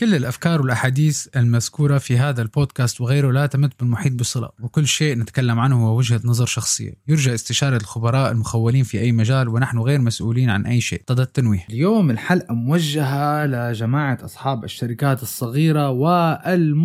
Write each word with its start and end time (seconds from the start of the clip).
كل 0.00 0.14
الأفكار 0.14 0.60
والأحاديث 0.60 1.26
المذكورة 1.36 1.98
في 1.98 2.18
هذا 2.18 2.42
البودكاست 2.42 3.00
وغيره 3.00 3.32
لا 3.32 3.46
تمت 3.46 3.72
بالمحيط 3.80 4.12
بصلة 4.12 4.48
وكل 4.62 4.86
شيء 4.86 5.18
نتكلم 5.18 5.58
عنه 5.58 5.86
هو 5.86 5.98
وجهة 5.98 6.20
نظر 6.24 6.46
شخصية. 6.46 6.92
يرجى 7.08 7.34
استشارة 7.34 7.76
الخبراء 7.76 8.32
المخولين 8.32 8.84
في 8.84 9.00
أي 9.00 9.12
مجال 9.12 9.48
ونحن 9.48 9.78
غير 9.78 10.00
مسؤولين 10.00 10.50
عن 10.50 10.66
أي 10.66 10.80
شيء. 10.80 11.02
اقتضى 11.06 11.22
التنويه 11.22 11.64
اليوم 11.70 12.10
الحلقة 12.10 12.54
موجهة 12.54 13.46
لجماعة 13.46 14.18
أصحاب 14.24 14.64
الشركات 14.64 15.22
الصغيرة 15.22 15.90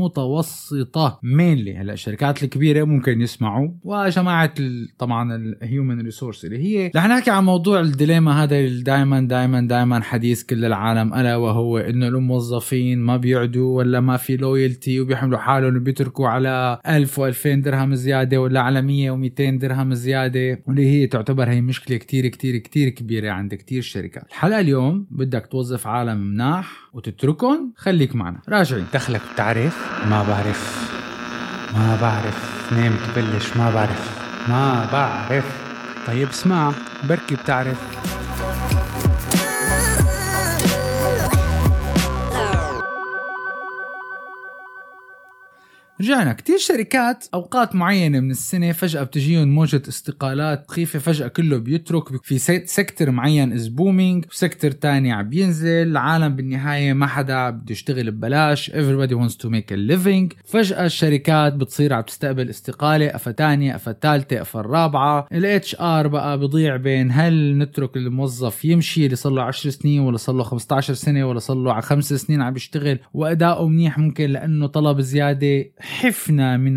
والمتوسطة. 0.03 1.19
mainly 1.23 1.77
هلا 1.77 1.93
الشركات 1.93 2.43
الكبيرة 2.43 2.83
ممكن 2.83 3.21
يسمعوا 3.21 3.69
وجماعة 3.83 4.53
طبعا 4.97 5.35
ال 5.35 5.46
human 5.46 6.01
resource 6.01 6.45
اللي 6.45 6.57
هي. 6.57 6.91
رح 6.95 7.07
نحكي 7.07 7.31
عن 7.31 7.43
موضوع 7.43 7.79
ال 7.79 7.87
dilemma 7.87 8.43
هذا 8.43 8.59
اللي 8.59 8.83
دائما 8.83 9.21
دائما 9.21 9.61
دائما 9.61 10.01
حديث 10.01 10.43
كل 10.43 10.65
العالم 10.65 11.13
ألا 11.13 11.35
وهو 11.35 11.77
إنه 11.77 12.07
الموظفين 12.07 13.02
ما 13.03 13.17
بيعدوا 13.17 13.77
ولا 13.77 13.99
ما 13.99 14.17
في 14.17 14.37
loyalty 14.37 14.99
وبيحملوا 14.99 15.39
حالهم 15.39 15.75
وبيتركوا 15.75 16.27
على 16.27 16.79
1000 16.87 17.19
و2000 17.19 17.47
درهم 17.47 17.95
زيادة 17.95 18.37
ولا 18.41 18.61
على 18.61 18.81
100 18.81 19.11
و200 19.11 19.59
درهم 19.61 19.93
زيادة 19.93 20.59
واللي 20.67 20.85
هي 20.85 21.07
تعتبر 21.07 21.49
هي 21.49 21.61
مشكلة 21.61 21.97
كتير 21.97 22.27
كتير 22.27 22.57
كتير 22.57 22.89
كبيرة 22.89 23.31
عند 23.31 23.53
كتير 23.53 23.81
شركات. 23.81 24.23
الحلقة 24.29 24.59
اليوم 24.59 25.07
بدك 25.11 25.47
توظف 25.47 25.87
عالم 25.87 26.17
مناح 26.17 26.89
وتتركهم 26.93 27.73
خليك 27.75 28.15
معنا. 28.15 28.41
راجعين. 28.49 28.85
دخلك 28.93 29.21
بتعرف؟ 29.33 30.05
ما 30.09 30.23
بعرف. 30.23 30.91
ما 31.73 31.97
بعرف. 32.01 32.73
نام 32.73 32.93
تبلش. 33.15 33.57
ما 33.57 33.71
بعرف. 33.73 34.23
ما 34.49 34.89
بعرف. 34.91 35.63
طيب 36.07 36.27
اسمع 36.27 36.73
بركي 37.09 37.35
بتعرف. 37.35 38.12
رجعنا. 46.03 46.33
كتير 46.33 46.57
شركات 46.57 47.25
أوقات 47.33 47.75
معينة 47.75 48.19
من 48.19 48.31
السنة 48.31 48.71
فجأة 48.71 49.03
بتجيهم 49.03 49.47
موجة 49.47 49.81
استقالات 49.87 50.71
خيفه 50.71 50.99
فجأة 50.99 51.27
كله 51.27 51.57
بيترك 51.57 52.03
في 52.23 52.37
sector 52.65 53.11
معين 53.11 53.53
is 53.53 53.67
booming 53.67 54.25
و 54.31 54.37
sector 54.37 54.71
تاني 54.71 55.11
عم 55.11 55.29
بينزل 55.29 55.67
العالم 55.69 56.35
بالنهاية 56.35 56.93
ما 56.93 57.07
حدا 57.07 57.49
بده 57.49 57.71
يشتغل 57.71 58.11
ببلاش 58.11 58.71
everybody 58.71 59.13
wants 59.13 59.33
to 59.35 59.47
make 59.49 59.71
a 59.73 59.77
living. 59.91 60.35
فجأة 60.45 60.85
الشركات 60.85 61.53
بتصير 61.53 61.93
عم 61.93 62.01
تستقبل 62.01 62.49
استقالة 62.49 63.15
افا 63.15 63.31
تانية 63.31 63.75
افا 63.75 63.91
ثالثه 64.01 64.41
افا 64.41 64.59
الرابعة. 64.59 65.27
ال 65.31 65.75
HR 65.79 66.07
بقى 66.07 66.39
بضيع 66.39 66.75
بين 66.75 67.11
هل 67.11 67.57
نترك 67.57 67.97
الموظف 67.97 68.65
يمشي 68.65 69.05
اللي 69.05 69.15
صار 69.15 69.33
له 69.33 69.41
10 69.41 69.69
سنين 69.69 69.99
ولا 69.99 70.17
صار 70.17 70.35
له 70.35 70.43
15 70.43 70.93
سنة 70.93 71.27
ولا 71.29 71.39
صار 71.39 71.57
له 71.57 71.79
5 71.81 72.15
سنين 72.15 72.41
عم 72.41 72.53
بيشتغل 72.53 72.99
وأداؤه 73.13 73.67
منيح 73.67 73.97
ممكن 73.97 74.29
لأنه 74.29 74.67
طلب 74.67 75.01
زيادة. 75.01 75.65
حفنا 75.93 76.57
من 76.57 76.75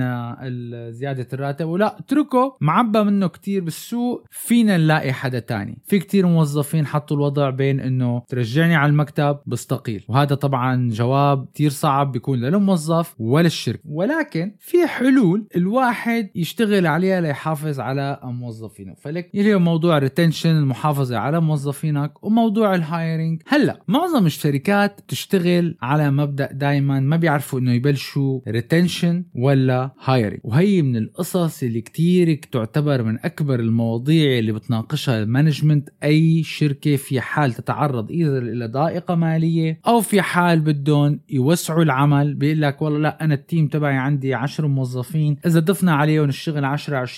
زيادة 0.93 1.29
الراتب. 1.33 1.67
ولا 1.67 1.99
اتركه 1.99 2.57
معبى 2.61 3.03
منه 3.03 3.27
كتير 3.27 3.65
بالسوق. 3.65 4.25
فينا 4.31 4.77
نلاقي 4.77 5.13
حدا 5.13 5.39
تاني. 5.39 5.79
في 5.85 5.99
كتير 5.99 6.27
موظفين 6.27 6.87
حطوا 6.87 7.17
الوضع 7.17 7.51
بين 7.51 7.81
إنه 7.81 8.23
ترجعني 8.29 8.75
على 8.75 8.91
المكتب 8.91 9.39
بستقيل 9.47 10.05
وهذا 10.09 10.35
طبعا 10.35 10.91
جواب 10.93 11.47
كتير 11.55 11.71
صعب 11.71 12.13
بيكون 12.13 12.39
للموظف 12.39 13.15
وللشركة 13.19 13.81
ولكن 13.85 14.55
في 14.61 14.87
حلول 14.87 15.47
الواحد 15.57 16.31
يشتغل 16.35 16.87
عليها 16.87 17.21
ليحافظ 17.21 17.81
على 17.81 18.21
موظفينه. 18.23 18.95
فلك 18.95 19.31
هو 19.37 19.59
موضوع 19.59 19.97
ال 19.97 20.02
retention 20.02 20.51
المحافظة 20.51 21.17
على 21.19 21.41
موظفينك 21.41 22.25
وموضوع 22.25 22.75
ال 22.75 22.84
hiring 22.84 23.43
هلأ 23.47 23.81
معظم 23.89 24.27
الشركات 24.27 25.01
تشتغل 25.09 25.77
على 25.83 26.11
مبدأ 26.11 26.53
دايما 26.53 27.01
ما 27.01 27.17
بيعرفوا 27.17 27.59
إنه 27.59 27.73
يبلشوا 27.73 28.41
retention 28.49 28.96
retention 29.05 29.25
ولا 29.35 29.91
hiring 30.05 30.41
وهي 30.45 30.83
من 30.83 30.97
القصص 30.97 31.63
اللي 31.63 31.81
كتير 31.81 32.41
تعتبر 32.53 33.03
من 33.03 33.19
أكبر 33.25 33.61
المواضيع 33.61 34.39
اللي 34.39 34.53
بتناقشها 34.53 35.23
ال 35.23 35.29
management 35.29 35.89
أي 36.05 36.43
شركة 36.43 36.97
في 36.97 37.21
حال 37.21 37.53
تتعرض 37.53 38.11
إذا 38.11 38.39
إلى 38.39 38.67
ضائقة 38.67 39.15
مالية 39.15 39.81
أو 39.87 40.01
في 40.01 40.23
حال 40.23 40.61
بدهم 40.61 41.21
يوسعوا 41.31 41.83
العمل 41.83 42.35
بيقول 42.35 42.63
لك 42.63 42.83
والله 42.83 42.99
لا 42.99 43.25
أنا 43.25 43.35
ال 43.35 43.41
team 43.41 43.69
تبعي 43.69 43.97
عندي 43.97 44.35
10 44.35 44.67
موظفين 44.67 45.37
إذا 45.47 45.61
ضفنا 45.61 45.95
عليهم 45.95 46.29
الشغل 46.29 46.65
10 46.65 47.07
20% 47.07 47.11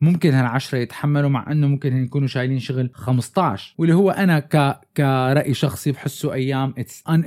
ممكن 0.00 0.32
هال10 0.32 0.74
يتحملوا 0.74 1.30
مع 1.30 1.52
إنه 1.52 1.66
ممكن 1.66 1.96
يكونوا 2.04 2.28
شايلين 2.28 2.58
شغل 2.58 2.90
15 2.94 3.74
واللي 3.78 3.94
هو 3.94 4.10
أنا 4.10 4.38
ك 4.38 4.80
كراي 4.96 5.54
شخصي 5.54 5.92
بحسه 5.92 6.32
أيام 6.32 6.74
it's 6.78 7.04
un 7.08 7.24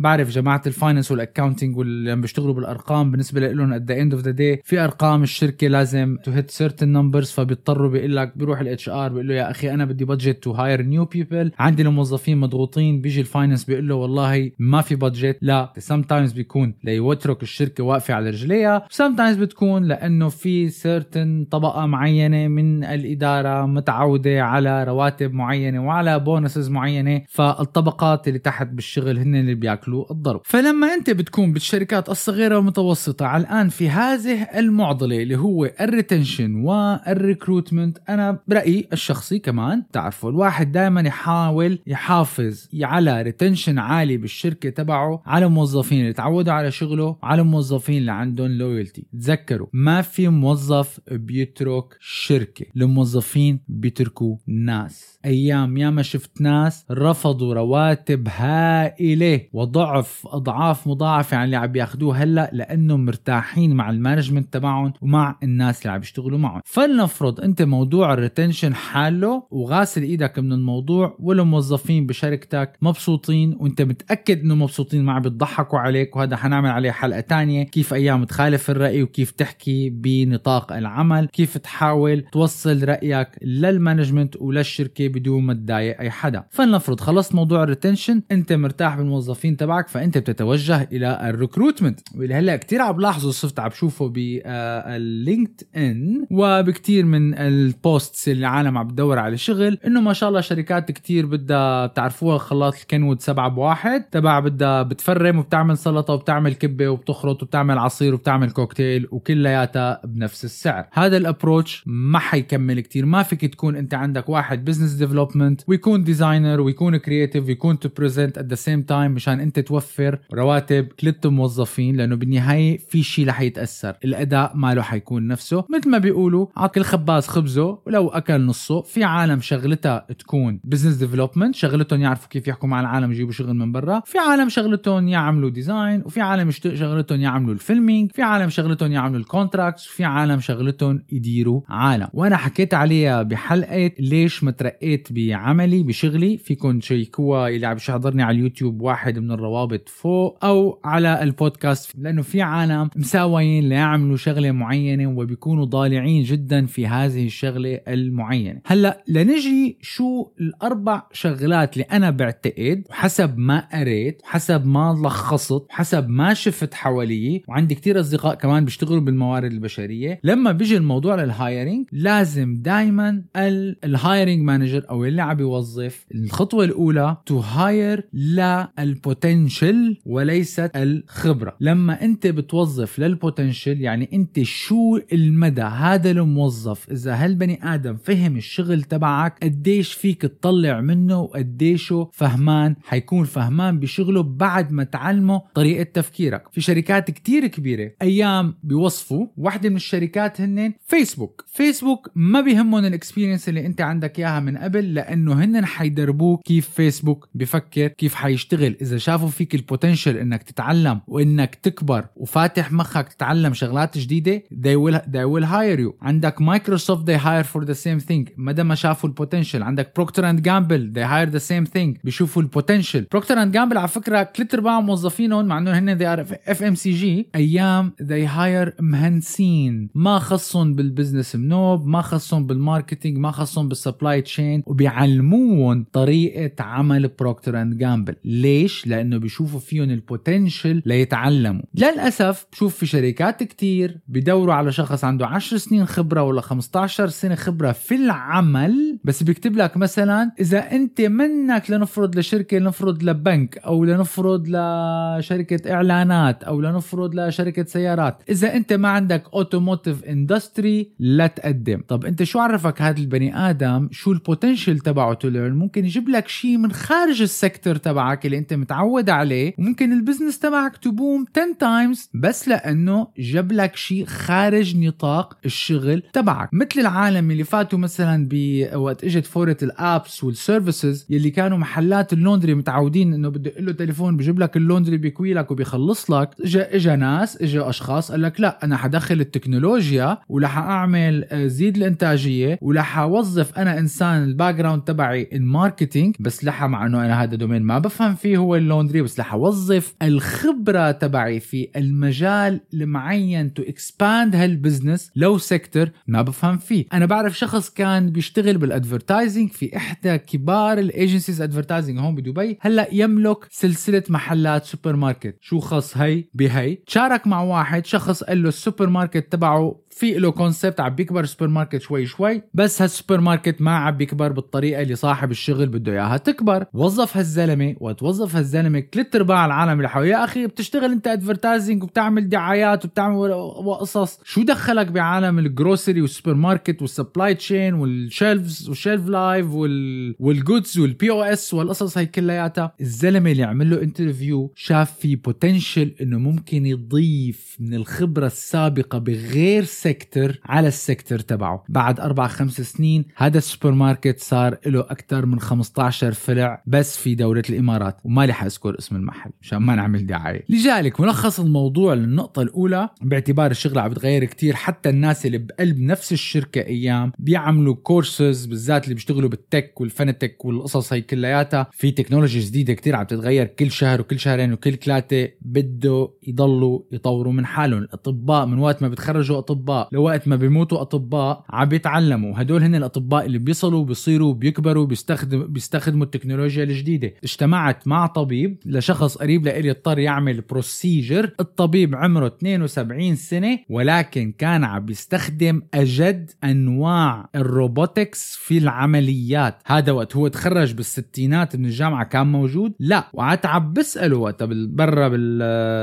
بعرف 0.00 0.30
جماعة 0.30 0.62
ال 0.66 0.72
finance 0.72 1.10
وال 1.10 1.21
accounting 1.21 1.76
واللي 1.76 2.16
بيشتغلوا 2.16 2.54
بالأرقام 2.54 3.09
بالنسبة 3.10 3.40
لهم 3.40 3.72
at 3.72 3.82
the 3.82 4.00
end 4.00 4.14
of 4.14 4.22
the 4.22 4.30
day 4.30 4.60
في 4.64 4.78
أرقام 4.78 5.22
الشركة 5.22 5.66
لازم 5.66 6.16
to 6.24 6.30
hit 6.30 6.50
certain 6.50 6.88
numbers 6.88 7.30
فبيضطروا 7.30 7.90
بيقول 7.90 8.16
لك 8.16 8.38
بيروح 8.38 8.60
ال 8.60 8.88
HR 8.88 9.08
بيقول 9.08 9.28
له 9.28 9.34
يا 9.34 9.50
أخي 9.50 9.70
أنا 9.70 9.84
بدي 9.84 10.04
budget 10.04 10.42
to 10.42 10.52
hire 10.52 10.82
new 10.82 11.04
people 11.04 11.52
عندي 11.58 11.82
الموظفين 11.82 12.38
مضغوطين. 12.38 13.00
بيجي 13.00 13.20
ال 13.20 13.25
finance 13.25 13.64
بيقول 13.64 13.88
له 13.88 13.94
والله 13.94 14.50
ما 14.58 14.80
في 14.80 14.94
budget 14.94 15.38
لا 15.42 15.72
sometimes 15.78 16.32
بيكون 16.32 16.74
ليترك 16.84 17.42
الشركة 17.42 17.84
واقفة 17.84 18.14
على 18.14 18.30
رجليها. 18.30 18.86
sometimes 18.90 19.36
بتكون 19.36 19.84
لأنه 19.84 20.28
في 20.28 20.68
certain 20.68 21.46
طبقة 21.50 21.86
معينة 21.86 22.48
من 22.48 22.84
الإدارة 22.84 23.66
متعودة 23.66 24.42
على 24.42 24.84
رواتب 24.84 25.32
معينة 25.32 25.86
وعلى 25.86 26.18
bonuses 26.18 26.70
معينة. 26.70 27.22
فالطبقات 27.28 28.28
اللي 28.28 28.38
تحت 28.38 28.66
بالشغل 28.66 29.18
هن 29.18 29.34
اللي 29.34 29.54
بياكلوا 29.54 30.12
الضرب. 30.12 30.40
فلما 30.44 30.94
أنت 30.94 31.10
بتكون 31.10 31.52
بالشركات 31.52 32.08
الصغيرة 32.08 32.56
والمتوسطة 32.56 32.99
المتوسطة 33.00 33.36
الآن 33.36 33.68
في 33.68 33.88
هذه 33.90 34.42
المعضلة 34.42 35.22
اللي 35.22 35.36
هو 35.36 35.64
ال 35.80 35.87
retention 35.87 36.54
وال 36.54 36.76
recruitment 36.76 37.98
أنا 38.08 38.38
برأيي 38.48 38.88
الشخصي 38.92 39.38
كمان 39.38 39.82
تعرفوا 39.92 40.30
الواحد 40.30 40.72
دائما 40.72 41.00
يحاول 41.00 41.78
يحافظ 41.86 42.68
على 42.82 43.22
retention 43.22 43.78
عالي 43.78 44.16
بالشركة 44.16 44.70
تبعه 44.70 45.22
على 45.26 45.46
الموظفين 45.46 46.00
اللي 46.00 46.12
تعودوا 46.12 46.52
على 46.52 46.70
شغله 46.70 47.16
على 47.22 47.42
الموظفين 47.42 47.98
اللي 47.98 48.12
عندهم 48.12 48.48
loyalty 48.48 49.06
تذكروا 49.12 49.66
ما 49.72 50.02
في 50.02 50.28
موظف 50.28 51.00
بيترك 51.10 51.96
شركة 52.00 52.66
الموظفين 52.76 53.60
بيتركوا 53.68 54.36
ناس. 54.46 55.18
أيام 55.24 55.76
ياما 55.76 56.02
شفت 56.02 56.40
ناس 56.40 56.86
رفضوا 56.90 57.54
رواتب 57.54 58.28
هائلة 58.28 59.40
وضعف 59.52 60.26
أضعاف 60.26 60.86
مضاعفة 60.86 61.36
عن 61.36 61.44
اللي 61.44 61.56
عم 61.56 61.76
ياخذوه 61.76 62.16
هلأ 62.16 62.50
لأنه 62.90 63.02
مرتاحين 63.04 63.74
مع 63.74 63.90
ال 63.90 63.96
management 63.96 64.52
تبعهم 64.52 64.92
ومع 65.02 65.38
الناس 65.42 65.82
اللي 65.82 65.92
عم 65.92 66.00
يشتغلوا 66.00 66.38
معهم. 66.38 66.60
فلنفرض 66.64 67.40
أنت 67.40 67.62
موضوع 67.62 68.12
ال 68.12 68.18
retention 68.18 68.74
حاله 68.74 69.42
وغاسل 69.50 70.02
إيدك 70.02 70.38
من 70.38 70.52
الموضوع 70.52 71.16
والموظفين 71.18 72.06
بشركتك 72.06 72.78
مبسوطين 72.82 73.56
وأنت 73.60 73.82
متأكد 73.82 74.40
إنه 74.40 74.54
مبسوطين 74.54 75.04
ما 75.04 75.12
عم 75.12 75.22
بيضحكوا 75.22 75.78
عليك 75.78 76.16
وهذا 76.16 76.36
حنعمل 76.36 76.70
عليه 76.70 76.90
حلقة 76.90 77.20
تانية. 77.20 77.62
كيف 77.62 77.94
أيام 77.94 78.24
تخالف 78.24 78.70
الرأي 78.70 79.02
وكيف 79.02 79.30
تحكي 79.30 79.90
بنطاق 79.90 80.72
العمل؟ 80.72 81.26
كيف 81.26 81.58
تحاول 81.58 82.24
توصل 82.32 82.84
رأيك 82.84 83.28
لل 83.42 83.58
management 83.58 84.36
وللشركة 84.36 85.08
بدون 85.08 85.42
ما 85.42 85.54
تضايق 85.54 86.00
أي 86.00 86.10
حدا؟ 86.10 86.44
فلنفرض 86.50 87.00
خلصت 87.00 87.34
موضوع 87.34 87.62
ال 87.62 87.68
retention 87.68 88.22
أنت 88.32 88.52
مرتاح 88.52 88.96
بالموظفين 88.96 89.56
تبعك 89.56 89.88
فأنت 89.88 90.18
بتتوجه 90.18 90.88
إلى 90.92 91.30
ال 91.30 91.35
recruitment. 91.35 92.00
واللي 92.14 92.34
هلأ 92.34 92.56
كثير 92.56 92.79
عم 92.82 92.96
بلاحظه 92.96 93.30
صرت 93.30 93.60
عم 93.60 93.68
بشوفه 93.68 94.08
باللينكد 94.08 95.62
إن 95.76 96.26
وبكثير 96.30 97.04
من 97.04 97.34
ال 97.34 97.50
posts 97.50 98.28
اللي 98.28 98.40
العالم 98.40 98.78
عم 98.78 98.86
بتدور 98.88 99.18
على 99.18 99.36
شغل 99.36 99.78
إنه 99.86 100.00
ما 100.00 100.12
شاء 100.12 100.28
الله 100.28 100.40
شركات 100.40 100.92
كثير 100.92 101.26
بدها 101.26 101.86
بتعرفوها 101.86 102.38
خلاط 102.38 102.74
الكنوود 102.74 103.20
سبعة 103.20 103.48
بواحد 103.48 104.02
تبع 104.02 104.40
بدها 104.40 104.82
بتفرم 104.82 105.38
وبتعمل 105.38 105.78
سلطة 105.78 106.14
وبتعمل 106.14 106.54
كبة 106.54 106.88
وبتخرط 106.88 107.42
وبتعمل 107.42 107.78
عصير 107.78 108.14
وبتعمل 108.14 108.50
كوكتيل 108.50 109.08
وكلياتها 109.10 110.00
بنفس 110.04 110.44
السعر. 110.44 110.86
هذا 110.92 111.16
ال 111.16 111.24
approach 111.24 111.84
ما 111.86 112.18
حيكمل 112.18 112.80
كثير 112.80 113.06
ما 113.06 113.22
فيك 113.22 113.46
تكون 113.46 113.76
أنت 113.76 113.94
عندك 113.94 114.28
واحد 114.28 114.64
business 114.64 114.92
development 114.92 115.60
ويكون 115.68 116.04
designer 116.04 116.60
ويكون 116.60 116.96
creative 116.96 117.46
ويكون 117.46 117.78
to 117.78 117.88
present 117.96 118.38
at 118.38 118.44
the 118.44 118.54
same 118.54 118.82
time 118.82 119.12
مشان 119.12 119.40
أنت 119.40 119.58
توفر 119.58 120.18
رواتب 120.34 120.88
ثلاث 121.00 121.26
موظفين 121.26 121.96
لأنه 121.96 122.16
بالنهاية 122.16 122.69
في 122.78 123.02
شيء 123.02 123.28
رح 123.28 123.40
يتأثر. 123.40 123.96
الأداء 124.04 124.52
ماله 124.56 124.82
حيكون 124.82 125.26
نفسه. 125.26 125.64
مثل 125.70 125.90
ما 125.90 125.98
بيقولوا 125.98 126.46
عاكل 126.56 126.82
خباز 126.82 127.26
خبزه 127.26 127.78
ولو 127.86 128.08
أكل 128.08 128.40
نصه 128.40 128.82
في 128.82 129.04
عالم 129.04 129.40
شغلتها 129.40 130.06
تكون 130.18 130.60
business 130.64 130.94
development 130.94 131.54
شغلتهم 131.54 132.00
يعرفوا 132.00 132.28
كيف 132.28 132.48
يحكوا 132.48 132.68
مع 132.68 132.80
العالم 132.80 133.12
يجيبوا 133.12 133.32
شغل 133.32 133.54
من 133.54 133.72
برا. 133.72 134.02
في 134.06 134.18
عالم 134.18 134.48
شغلتهم 134.48 135.08
يعملوا 135.08 135.50
design 135.50 136.02
وفي 136.06 136.20
عالم 136.20 136.50
شغلتهم 136.50 137.20
يعملوا 137.20 137.54
ال 137.54 137.61
filming 137.61 138.12
في 138.12 138.22
عالم 138.22 138.48
شغلتهم 138.48 138.92
يعملوا 138.92 139.20
ال 139.20 139.27
contracts 139.27 139.88
وفي 139.88 140.04
عالم 140.04 140.40
شغلتهم 140.40 141.02
يديروا 141.12 141.60
عالم. 141.68 142.08
وأنا 142.12 142.36
حكيت 142.36 142.74
عليها 142.74 143.22
بحلقة 143.22 143.90
ليش 143.98 144.44
ما 144.44 144.50
ترقيت 144.50 145.08
بعملي 145.12 145.82
بشغلي. 145.82 146.36
فيكم 146.36 146.78
تشيكوها 146.78 147.48
اللي 147.48 147.66
عم 147.66 147.76
يحضرني 147.76 148.22
على 148.22 148.38
اليوتيوب 148.38 148.82
واحد 148.82 149.18
من 149.18 149.30
الروابط 149.30 149.88
فوق 149.88 150.44
أو 150.44 150.80
على 150.84 151.22
البودكاست 151.22 151.92
لأنه 151.98 152.22
في 152.22 152.42
عالم 152.42 152.59
مساويين 152.96 153.68
ليعملوا 153.68 154.16
شغلة 154.16 154.52
معينة 154.52 155.06
وبيكونوا 155.06 155.64
ضالعين 155.64 156.22
جدا 156.22 156.66
في 156.66 156.86
هذه 156.86 157.26
الشغلة 157.26 157.80
المعينة. 157.88 158.60
هلأ 158.66 159.04
لنجي 159.08 159.78
شو 159.82 160.26
الأربع 160.40 161.02
شغلات 161.12 161.72
اللي 161.72 161.84
أنا 161.84 162.10
بعتقد 162.10 162.84
وحسب 162.90 163.38
ما 163.38 163.68
قريت 163.72 164.22
وحسب 164.24 164.66
ما 164.66 165.00
لخصت 165.04 165.66
وحسب 165.70 166.08
ما 166.08 166.34
شفت 166.34 166.74
حوالي 166.74 167.42
وعندي 167.48 167.74
كتير 167.74 168.00
أصدقاء 168.00 168.34
كمان 168.34 168.64
بيشتغلوا 168.64 169.00
بالموارد 169.00 169.52
البشرية. 169.52 170.20
لما 170.24 170.52
بيجي 170.52 170.76
الموضوع 170.76 171.14
لل 171.14 171.32
hiring 171.32 171.86
لازم 171.92 172.54
دائما 172.54 173.22
ال 173.36 173.51
hiring 173.51 174.42
manager 174.42 174.84
أو 174.90 175.04
اللي 175.04 175.22
عم 175.22 175.40
يوظف 175.40 176.06
الخطوة 176.14 176.64
الأولى 176.64 177.16
to 177.26 177.38
hire 177.38 178.08
لل 178.12 178.46
potential 178.46 179.96
وليست 180.06 180.70
الخبرة. 180.76 181.56
لما 181.60 182.04
أنت 182.04 182.26
بتوظف 182.50 182.98
لل 182.98 183.13
potential 183.13 183.80
يعني 183.80 184.10
أنت 184.12 184.42
شو 184.42 184.98
المدى 185.12 185.62
هذا 185.62 186.10
الموظف؟ 186.10 186.90
إذا 186.90 187.14
هالبني 187.14 187.74
آدم 187.74 187.96
فهم 187.96 188.36
الشغل 188.36 188.82
تبعك 188.82 189.38
قديش 189.42 189.92
فيك 189.92 190.22
تطلع 190.22 190.80
منه 190.80 191.20
وقديشه 191.20 192.10
فهمان 192.12 192.76
حيكون 192.84 193.24
فهمان 193.24 193.80
بشغله 193.80 194.22
بعد 194.22 194.72
ما 194.72 194.84
تعلمه 194.84 195.42
طريقة 195.54 195.82
تفكيرك. 195.82 196.42
في 196.52 196.60
شركات 196.60 197.10
كتير 197.10 197.46
كبيرة 197.46 197.92
أيام 198.02 198.54
بيوصفوا 198.62 199.26
واحدة 199.36 199.68
من 199.68 199.76
الشركات 199.76 200.40
هن 200.40 200.72
فيسبوك 200.86 201.44
فيسبوك 201.48 202.10
ما 202.14 202.40
بيهمهم 202.40 202.84
ال 202.84 202.90
experience 202.90 203.48
اللي 203.48 203.66
أنت 203.66 203.80
عندك 203.80 204.18
إياها 204.18 204.40
من 204.40 204.56
قبل 204.58 204.94
لأنه 204.94 205.44
هن 205.44 205.66
حيدربوك 205.66 206.42
كيف 206.42 206.68
فيسبوك 206.68 207.28
بفكر 207.34 207.88
كيف 207.88 208.14
حيشتغل. 208.14 208.76
إذا 208.82 208.98
شافوا 208.98 209.28
فيك 209.28 209.54
ال 209.54 209.60
potential 209.60 210.16
إنك 210.16 210.42
تتعلم 210.42 211.00
وإنك 211.06 211.54
تكبر 211.54 212.06
وفاتح 212.30 212.72
مخك 212.72 213.08
تتعلم 213.08 213.54
شغلات 213.54 213.98
جديدة 213.98 214.42
they 214.52 214.76
will, 214.76 214.98
they 214.98 215.24
will 215.24 215.44
hire 215.44 215.80
you. 215.80 215.92
عندك 216.02 216.40
مايكروسوفت 216.40 217.10
they 217.10 217.18
hire 217.18 217.44
for 217.44 217.64
the 217.64 217.74
same 217.74 218.08
thing. 218.08 218.32
مدى 218.36 218.62
ما 218.62 218.74
شافوا 218.74 219.08
ال 219.08 219.13
potential 219.13 219.62
عندك 219.62 219.92
Procter & 219.96 220.30
Gamble 220.30 220.92
they 220.96 221.08
hire 221.10 221.32
the 221.34 221.42
same 221.42 221.70
thing. 221.72 222.04
بيشوفوا 222.04 222.42
ال 222.42 223.06
potential 223.10 223.42
Procter & 223.42 223.52
Gamble 223.52 223.78
على 223.78 223.88
فكرة 223.88 224.30
ثلاث 224.36 224.54
ارباع 224.54 224.80
موظفينهم 224.80 225.44
مع 225.44 225.58
إنه 225.58 225.78
هن 225.78 225.98
they 225.98 226.02
are 226.02 226.34
FMCG 226.48 227.28
أيام 227.34 227.92
they 228.02 228.28
hire 228.28 228.72
مهندسين. 228.80 229.90
ما 229.94 230.18
خصهم 230.18 230.74
بال 230.74 230.86
business 230.86 231.36
منوب 231.36 231.86
ما 231.86 232.02
خصهم 232.02 232.46
بال 232.46 232.59
marketing 232.59 233.18
ما 233.18 233.30
خصهم 233.30 233.68
بال 233.68 233.82
supply 233.82 234.22
chain 234.22 234.62
وبيعلموهم 234.66 235.86
طريقة 235.92 236.64
عمل 236.64 237.08
Procter & 237.08 237.62
Gamble 237.62 238.14
ليش؟ 238.24 238.86
لأنه 238.86 239.18
بيشوفوا 239.18 239.60
فيهم 239.60 239.90
ال 239.90 239.99
potential 239.99 240.82
ليتعلموا. 240.86 241.62
للأسف 241.74 242.19
بشوف 242.22 242.76
في 242.76 242.86
شركات 242.86 243.42
كتير 243.42 244.00
بدوروا 244.08 244.54
على 244.54 244.72
شخص 244.72 245.04
عنده 245.04 245.26
10 245.26 245.58
سنين 245.58 245.86
خبرة 245.86 246.22
ولا 246.22 246.40
15 246.40 247.08
سنة 247.08 247.34
خبرة 247.34 247.72
في 247.72 247.94
العمل 247.94 248.98
بس 249.04 249.22
بيكتب 249.22 249.56
لك 249.56 249.76
مثلا 249.76 250.32
إذا 250.40 250.72
أنت 250.72 251.00
منك 251.00 251.70
لنفرض 251.70 252.18
لشركة 252.18 252.58
لنفرض 252.58 253.02
لبنك 253.02 253.58
أو 253.58 253.84
لنفرض 253.84 254.48
لشركة 254.48 255.72
إعلانات 255.72 256.44
أو 256.44 256.60
لنفرض 256.60 257.14
لشركة 257.14 257.64
سيارات 257.64 258.22
إذا 258.28 258.56
أنت 258.56 258.72
ما 258.72 258.88
عندك 258.88 259.22
automotive 259.34 260.04
industry 260.04 260.92
لا 260.98 261.26
تقدم. 261.26 261.82
طب 261.88 262.04
أنت 262.04 262.22
شو 262.22 262.38
عرفك 262.38 262.82
هذا 262.82 262.98
البني 262.98 263.50
آدم؟ 263.50 263.88
شو 263.92 264.12
ال 264.12 264.19
potential 264.19 264.78
تبعه 264.78 265.14
تلعن 265.14 265.52
ممكن 265.52 265.84
يجيب 265.84 266.08
لك 266.08 266.28
شيء 266.28 266.56
من 266.56 266.72
خارج 266.72 267.22
ال 267.22 267.30
sector 267.30 267.76
تبعك 267.76 268.26
اللي 268.26 268.38
أنت 268.38 268.54
متعود 268.54 269.10
عليه 269.10 269.54
وممكن 269.58 269.92
ال 269.92 269.97
business 269.97 270.38
تبعك 270.38 270.76
ت 270.76 270.86
boom 270.86 271.24
10 271.36 271.56
times 271.58 272.09
بس 272.14 272.48
لأنه 272.48 273.08
جاب 273.18 273.52
لك 273.52 273.76
شيء 273.76 274.04
خارج 274.04 274.76
نطاق 274.76 275.38
الشغل 275.44 276.02
تبعك. 276.12 276.48
مثل 276.52 276.80
العالم 276.80 277.30
اللي 277.30 277.44
فاتوا 277.44 277.78
مثلا 277.78 278.28
بوقت 278.30 279.04
إجت 279.04 279.26
فورة 279.26 279.56
ال 279.62 279.74
apps 279.74 280.24
وال 280.24 280.40
services 280.40 281.06
يلي 281.10 281.30
كانوا 281.30 281.58
محلات 281.58 282.12
ال 282.12 282.17
laundry 282.17 282.54
متعودين 282.54 283.14
إنه 283.14 283.28
بدق 283.28 283.60
له 283.60 283.72
تليفون 283.72 284.16
بجيب 284.16 284.38
لك 284.38 284.56
ال 284.56 284.61
laundry 284.61 284.96
بيكوي 284.96 285.34
لك 285.34 285.50
وبيخلص 285.50 286.10
لك. 286.10 286.30
اجى 286.40 286.60
اجى 286.62 286.96
ناس 286.96 287.42
اجى 287.42 287.60
أشخاص 287.60 288.10
قال 288.12 288.22
لك 288.22 288.40
لا 288.40 288.64
أنا 288.64 288.76
حدخل 288.76 289.20
التكنولوجيا 289.20 290.18
ورح 290.28 290.58
أعمل 290.58 291.24
آه، 291.24 291.46
زيد 291.46 291.76
الإنتاجية 291.76 292.58
ورح 292.62 292.98
أوظف 292.98 293.58
أنا 293.58 293.78
إنسان 293.78 294.24
ال 294.24 294.54
background 294.54 294.82
تبعي 294.82 295.28
ال 295.32 295.40
marketing 295.40 296.16
بس 296.20 296.44
لحى 296.44 296.66
مع 296.66 296.86
إنه 296.86 297.04
أنا 297.06 297.22
هذا 297.22 297.36
domain 297.36 297.62
ما 297.62 297.78
بفهم 297.78 298.14
فيه 298.14 298.36
هو 298.36 298.56
ال 298.56 298.62
laundry 298.62 299.02
بس 299.02 299.18
لح 299.18 299.32
أوظف 299.34 299.94
الخبرة 300.02 300.90
تبعي 300.90 301.40
في 301.40 301.68
المجال 302.00 302.60
المعين 302.74 303.54
to 303.54 303.62
expand 303.62 304.36
هال 304.36 304.51
business 304.51 305.10
لو 305.16 305.38
sector 305.38 305.90
ما 306.06 306.22
بفهم 306.22 306.58
فيه. 306.58 306.86
أنا 306.92 307.06
بعرف 307.06 307.38
شخص 307.38 307.70
كان 307.70 308.10
بيشتغل 308.10 308.58
بال 308.58 308.72
advertising 308.72 309.50
في 309.50 309.76
إحدى 309.76 310.18
كبار 310.18 310.78
ال 310.78 310.85
agencies 310.85 311.42
advertising 311.42 311.98
هون 311.98 312.14
بدبي 312.14 312.58
هلأ 312.60 312.88
يملك 312.92 313.46
سلسلة 313.50 314.02
محلات 314.08 314.64
سوبر 314.64 314.96
ماركت 314.96 315.36
شو 315.40 315.60
خص 315.60 315.96
هي؟ 315.96 316.24
بهي. 316.34 316.74
تشارك 316.74 317.26
مع 317.26 317.42
واحد 317.42 317.86
شخص 317.86 318.24
قال 318.24 318.42
له 318.42 318.48
السوبر 318.48 318.88
ماركت 318.88 319.32
تبعه 319.32 319.80
في 319.90 320.12
له 320.12 320.30
concept 320.30 320.80
عم 320.80 320.94
بيكبر 320.94 321.20
السوبر 321.20 321.48
ماركت 321.48 321.80
شوي 321.80 322.06
شوي 322.06 322.42
بس 322.54 322.82
هالسوبر 322.82 323.20
ماركت 323.20 323.62
ما 323.62 323.76
عم 323.76 323.96
بيكبر 323.96 324.32
بالطريقة 324.32 324.82
اللي 324.82 324.94
صاحب 324.94 325.30
الشغل 325.30 325.66
بده 325.66 325.92
إياها 325.92 326.16
تكبر. 326.16 326.64
وظف 326.72 327.16
هالزلمة 327.16 327.74
وتوظف 327.80 328.36
هالزلمة 328.36 328.82
ثلاث 328.92 329.16
أرباع 329.16 329.46
العالم 329.46 329.72
اللي 329.72 329.88
حواليه. 329.88 330.10
يا 330.10 330.24
أخي 330.24 330.46
بتشتغل 330.46 330.92
أنت 330.92 331.06
advertising 331.06 331.84
وبتعمل 331.90 332.28
دعايات 332.28 332.84
وبتعمل 332.84 333.32
قصص. 333.80 334.20
شو 334.24 334.42
دخلك 334.42 334.86
بعالم 334.86 335.38
ال 335.38 335.46
grocery 335.46 336.00
والسوبر 336.00 336.34
ماركت 336.34 336.82
وال 336.82 336.95
supply 336.95 337.34
chain 337.34 337.74
وال 337.74 337.95
shelves 337.95 338.68
وال 338.68 338.79
shelf 338.79 339.06
life 339.06 339.52
وال 339.52 340.14
وال 340.18 340.35
goods 340.35 340.78
وال 340.78 341.10
POS 341.10 341.54
والقصص 341.54 341.98
هي 341.98 342.06
كلياتها؟ 342.06 342.74
الزلمة 342.80 343.30
اللي 343.30 343.42
عمل 343.42 343.70
له 343.70 343.82
interview 343.82 344.52
شاف 344.56 344.98
في 344.98 345.16
potential 345.16 345.94
إنه 346.00 346.18
ممكن 346.18 346.66
يضيف 346.66 347.56
من 347.60 347.74
الخبرة 347.74 348.26
السابقة 348.26 348.98
بغير 348.98 349.64
sector 349.64 350.38
على 350.44 350.68
ال 350.68 350.75
sector 350.75 351.18
تبعه. 351.18 351.64
بعد 351.68 352.00
أربع 352.00 352.26
خمس 352.26 352.60
سنين 352.60 353.04
هذا 353.16 353.38
السوبر 353.38 353.70
ماركت 353.72 354.20
صار 354.20 354.56
له 354.66 354.80
أكثر 354.80 355.26
من 355.26 355.40
15 355.40 356.12
فرع 356.12 356.62
بس 356.66 356.96
في 356.96 357.14
دولة 357.14 357.42
الإمارات. 357.50 357.96
وما 358.04 358.26
لي 358.26 358.32
حأذكر 358.32 358.78
اسم 358.78 358.96
المحل. 358.96 359.30
مشان 359.42 359.58
ما 359.58 359.74
نعمل 359.74 360.06
دعاية. 360.06 360.44
لذلك 360.48 361.00
ملخص 361.00 361.40
الموضوع 361.40 361.79
للنقطة 361.88 362.42
الأولى 362.42 362.88
باعتبار 363.02 363.50
الشغلة 363.50 363.82
عم 363.82 363.90
بتغير 363.90 364.24
كتير 364.24 364.54
حتى 364.54 364.88
الناس 364.88 365.26
اللي 365.26 365.38
بقلب 365.38 365.78
نفس 365.80 366.12
الشركة 366.12 366.60
أيام 366.60 367.12
بيعملوا 367.18 367.74
كورسز 367.74 368.46
بالذات 368.46 368.84
اللي 368.84 368.94
بيشتغلوا 368.94 369.28
بال 369.28 369.45
tech 369.45 369.80
وال 369.80 369.94
fintech 369.94 370.44
والقصص 370.44 370.92
هي 370.92 371.00
كلياتها. 371.00 371.70
في 371.72 371.90
technology 371.90 372.40
جديدة 372.40 372.72
كتير 372.74 372.96
عم 372.96 373.04
تتغير 373.04 373.46
كل 373.46 373.70
شهر 373.70 374.00
وكل 374.00 374.18
شهرين 374.18 374.52
وكل 374.52 374.72
ثلاثة 374.76 375.28
بده 375.42 376.10
يضلوا 376.26 376.80
يطوروا 376.92 377.32
من 377.32 377.46
حالهم. 377.46 377.82
الأطباء 377.82 378.46
من 378.46 378.58
وقت 378.58 378.82
ما 378.82 378.88
بتخرجوا 378.88 379.38
أطباء 379.38 379.88
لوقت 379.92 380.28
ما 380.28 380.36
بيموتوا 380.36 380.80
أطباء 380.80 381.44
عم 381.50 381.68
بيتعلموا. 381.68 382.32
هدول 382.36 382.62
هن 382.62 382.74
الأطباء 382.74 383.26
اللي 383.26 383.38
بيصلوا 383.38 383.84
بيصيروا 383.84 384.34
بيكبروا 384.34 384.86
بيستخدم 384.86 385.46
بيستخدموا 385.46 386.04
التكنولوجيا 386.04 386.64
الجديدة. 386.64 387.14
اجتمعت 387.24 387.88
مع 387.88 388.06
طبيب 388.06 388.58
لشخص 388.66 389.16
قريب 389.16 389.46
لإلي 389.46 389.70
اضطر 389.70 389.98
يعمل 389.98 390.40
procedure 390.40 391.30
الطبيب 391.40 391.69
عمره 391.94 392.26
72 392.26 393.16
سنة 393.16 393.58
ولكن 393.68 394.32
كان 394.38 394.64
عم 394.64 394.84
بيستخدم 394.84 395.62
أجد 395.74 396.30
أنواع 396.44 397.28
ال 397.34 397.45
robotics 397.45 398.36
في 398.36 398.58
العمليات. 398.58 399.58
هذا 399.66 399.92
وقت 399.92 400.16
هو 400.16 400.28
تخرج 400.28 400.72
بالستينات 400.74 401.56
من 401.56 401.64
الجامعة 401.64 402.04
كان 402.04 402.26
موجود؟ 402.26 402.72
لا. 402.78 403.04
وقعدت 403.12 403.46
عم 403.46 403.72
بسأله 403.72 404.16
وقتها 404.16 404.48
برا 404.50 405.08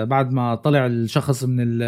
بعد 0.05 0.31
ما 0.33 0.55
طلع 0.55 0.85
الشخص 0.85 1.43
من 1.43 1.81